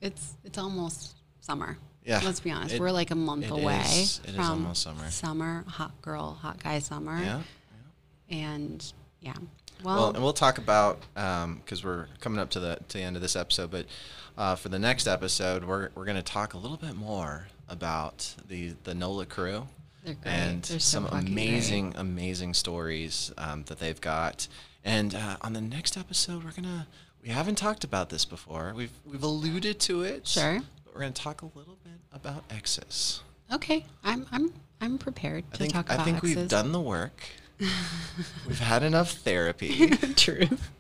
it's 0.02 0.34
it's 0.44 0.58
almost 0.58 1.16
summer. 1.40 1.78
Yeah, 2.04 2.22
Let's 2.24 2.40
be 2.40 2.50
honest. 2.52 2.76
it- 2.76 2.80
We're 2.82 2.92
like 2.92 3.12
a 3.12 3.16
month 3.16 3.46
it 3.46 3.52
away 3.52 3.78
is- 3.80 4.20
it 4.24 4.30
is 4.32 4.36
from 4.36 4.46
almost 4.46 4.82
summer. 4.82 5.10
Summer, 5.10 5.64
hot 5.68 6.02
girl, 6.02 6.34
hot 6.42 6.62
guy 6.64 6.80
summer. 6.80 7.18
yeah. 7.22 7.42
And 8.30 8.94
yeah. 9.22 9.34
Well, 9.84 9.96
Well, 9.96 10.10
and 10.10 10.24
we'll 10.24 10.34
talk 10.34 10.58
about 10.58 11.00
because 11.16 11.84
we're 11.84 12.08
coming 12.20 12.40
up 12.40 12.50
to 12.52 12.60
the 12.60 12.80
to 12.90 12.98
the 12.98 13.04
end 13.04 13.16
of 13.16 13.22
this 13.22 13.36
episode, 13.36 13.72
but 13.72 13.86
uh, 14.38 14.56
for 14.56 14.70
the 14.70 14.80
next 14.80 15.08
episode, 15.08 15.64
we're 15.64 15.90
we're 15.96 16.06
going 16.06 16.18
to 16.18 16.24
talk 16.24 16.54
a 16.54 16.58
little 16.58 16.78
bit 16.78 16.96
more 16.96 17.48
about 17.68 18.36
the 18.48 18.74
the 18.84 18.94
NOLA 18.96 19.26
crew 19.26 19.68
They're 20.04 20.16
great. 20.16 20.32
and 20.32 20.66
so 20.66 20.78
some 20.78 21.04
fucking 21.06 21.20
great. 21.20 21.32
amazing 21.32 21.94
amazing 21.98 22.54
stories 22.54 23.32
um, 23.38 23.64
that 23.68 23.80
they've 23.80 24.00
got. 24.02 24.48
And 24.84 25.14
uh, 25.14 25.38
on 25.42 25.54
the 25.54 25.62
next 25.62 25.98
episode, 25.98 26.44
we're 26.44 26.52
gonna 26.52 26.88
we 27.22 27.30
haven't 27.30 27.56
talked 27.56 27.84
about 27.84 28.10
this 28.10 28.26
before. 28.26 28.74
We've 28.76 28.92
we've 29.06 29.24
alluded 29.24 29.80
to 29.82 30.04
it. 30.04 30.26
Sure. 30.28 30.60
But 30.86 30.94
we're 30.96 31.02
gonna 31.02 31.12
talk 31.14 31.42
a 31.42 31.46
little 31.46 31.78
bit 31.84 32.00
about 32.14 32.44
exes. 32.50 33.22
okay, 33.54 33.86
I'm 34.04 34.26
I'm 34.32 34.54
I'm 34.82 34.98
prepared 34.98 35.52
to 35.52 35.58
think 35.58 35.74
talk 35.74 35.86
about. 35.88 36.00
It. 36.00 36.02
I 36.02 36.06
think 36.06 36.24
we've 36.24 36.48
done 36.48 36.72
the 36.72 36.80
work. 36.82 37.24
we've 38.48 38.60
had 38.60 38.84
enough 38.84 39.12
therapy. 39.12 39.90
Truth. 40.16 40.72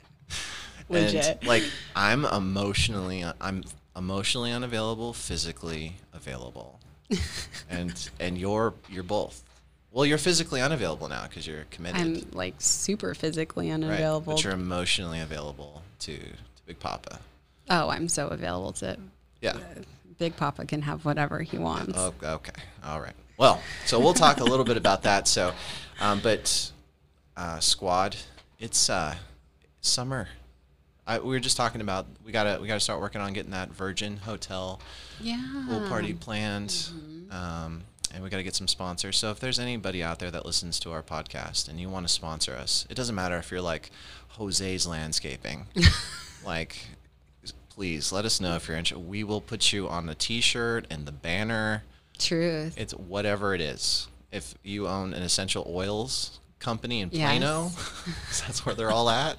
And, 0.89 1.37
like 1.43 1.63
I'm 1.95 2.25
emotionally 2.25 3.23
I'm 3.39 3.63
emotionally 3.95 4.51
unavailable, 4.51 5.13
physically 5.13 5.97
available. 6.13 6.79
and 7.69 8.09
and 8.19 8.37
you're 8.37 8.73
you're 8.89 9.03
both. 9.03 9.43
Well, 9.91 10.05
you're 10.05 10.19
physically 10.19 10.61
unavailable 10.61 11.09
now 11.09 11.23
because 11.23 11.47
you're 11.47 11.65
committed. 11.71 12.01
I'm 12.01 12.21
like 12.31 12.55
super 12.59 13.13
physically 13.15 13.67
right? 13.67 13.75
unavailable. 13.75 14.33
But 14.33 14.43
you're 14.43 14.53
emotionally 14.53 15.19
available 15.19 15.81
to, 15.99 16.17
to 16.17 16.25
Big 16.67 16.79
Papa. 16.79 17.19
oh, 17.69 17.89
I'm 17.89 18.07
so 18.07 18.27
available 18.27 18.73
to 18.73 18.97
Yeah. 19.41 19.57
Big 20.19 20.35
Papa 20.35 20.65
can 20.65 20.81
have 20.83 21.05
whatever 21.05 21.39
he 21.39 21.57
wants. 21.57 21.93
Oh, 21.95 22.13
okay. 22.21 22.51
All 22.83 22.99
right. 22.99 23.15
Well, 23.39 23.61
so 23.85 24.01
we'll 24.01 24.13
talk 24.13 24.41
a 24.41 24.43
little 24.43 24.65
bit 24.65 24.75
about 24.75 25.03
that. 25.03 25.25
So, 25.25 25.53
um, 26.01 26.19
but 26.21 26.71
uh, 27.37 27.59
squad, 27.59 28.17
it's 28.59 28.89
uh, 28.89 29.15
summer. 29.79 30.27
I, 31.07 31.19
we 31.19 31.29
were 31.29 31.39
just 31.39 31.55
talking 31.55 31.79
about 31.79 32.05
we 32.25 32.33
gotta 32.33 32.59
we 32.61 32.67
gotta 32.67 32.81
start 32.81 32.99
working 32.99 33.21
on 33.21 33.31
getting 33.31 33.51
that 33.51 33.69
Virgin 33.69 34.17
Hotel 34.17 34.81
yeah. 35.21 35.41
pool 35.69 35.87
party 35.87 36.13
planned, 36.13 36.89
um, 37.31 37.83
and 38.13 38.21
we 38.21 38.29
gotta 38.29 38.43
get 38.43 38.55
some 38.55 38.67
sponsors. 38.67 39.17
So 39.17 39.31
if 39.31 39.39
there's 39.39 39.57
anybody 39.57 40.03
out 40.03 40.19
there 40.19 40.31
that 40.31 40.45
listens 40.45 40.77
to 40.81 40.91
our 40.91 41.01
podcast 41.01 41.69
and 41.69 41.79
you 41.79 41.87
want 41.87 42.05
to 42.05 42.13
sponsor 42.13 42.53
us, 42.55 42.85
it 42.89 42.95
doesn't 42.95 43.15
matter 43.15 43.37
if 43.37 43.51
you're 43.51 43.61
like 43.61 43.89
Jose's 44.37 44.85
Landscaping, 44.85 45.67
like. 46.45 46.87
Please 47.69 48.11
let 48.11 48.25
us 48.25 48.41
know 48.41 48.57
if 48.57 48.67
you're 48.67 48.75
interested. 48.75 49.07
We 49.07 49.23
will 49.23 49.39
put 49.39 49.71
you 49.71 49.87
on 49.87 50.05
the 50.05 50.13
T-shirt 50.13 50.85
and 50.89 51.05
the 51.05 51.13
banner. 51.13 51.83
Truth. 52.19 52.75
It's 52.77 52.93
whatever 52.93 53.55
it 53.55 53.61
is. 53.61 54.07
If 54.31 54.53
you 54.63 54.87
own 54.87 55.13
an 55.13 55.23
essential 55.23 55.65
oils 55.67 56.39
company 56.59 57.01
in 57.01 57.09
Yes. 57.11 58.41
That's 58.45 58.65
where 58.65 58.75
they're 58.75 58.91
all 58.91 59.09
at, 59.09 59.37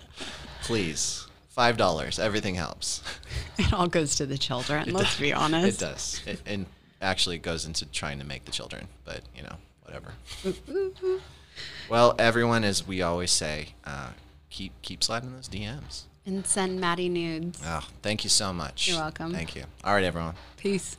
please. 0.63 1.27
Five 1.51 1.77
dollars. 1.77 2.19
Everything 2.19 2.55
helps. 2.55 3.03
It 3.59 3.75
all 3.75 3.89
goes 3.89 4.15
to 4.17 4.25
the 4.27 4.39
children. 4.39 4.89
It 4.89 4.95
let's 4.95 5.11
does. 5.11 5.21
be 5.21 5.35
honest. 5.35 5.83
It 5.83 5.85
does. 5.85 6.23
It, 6.27 6.41
and 6.47 6.65
actually 7.03 7.37
it 7.37 7.43
goes 7.43 7.67
into 7.67 7.85
trying 7.85 8.19
to 8.19 8.25
make 8.25 8.47
the 8.47 8.51
children, 8.51 8.89
but 9.05 9.21
you 9.37 9.43
know, 9.43 9.57
whatever. 9.83 10.15
well, 11.91 12.15
everyone, 12.19 12.65
as 12.65 12.87
we 12.87 13.03
always 13.03 13.31
say, 13.31 13.75
uh, 13.85 14.09
keep 14.49 14.73
keep 14.81 15.05
sliding 15.05 15.35
those 15.35 15.47
DMs. 15.49 16.05
And 16.25 16.47
send 16.47 16.81
Matty 16.81 17.11
nudes. 17.11 17.61
Oh, 17.65 17.87
thank 18.03 18.25
you 18.25 18.31
so 18.31 18.53
much. 18.53 18.89
You're 18.89 18.99
welcome. 18.99 19.33
Thank 19.33 19.55
you. 19.55 19.65
All 19.85 19.93
right, 19.93 20.05
everyone. 20.05 20.35
Peace. 20.57 20.97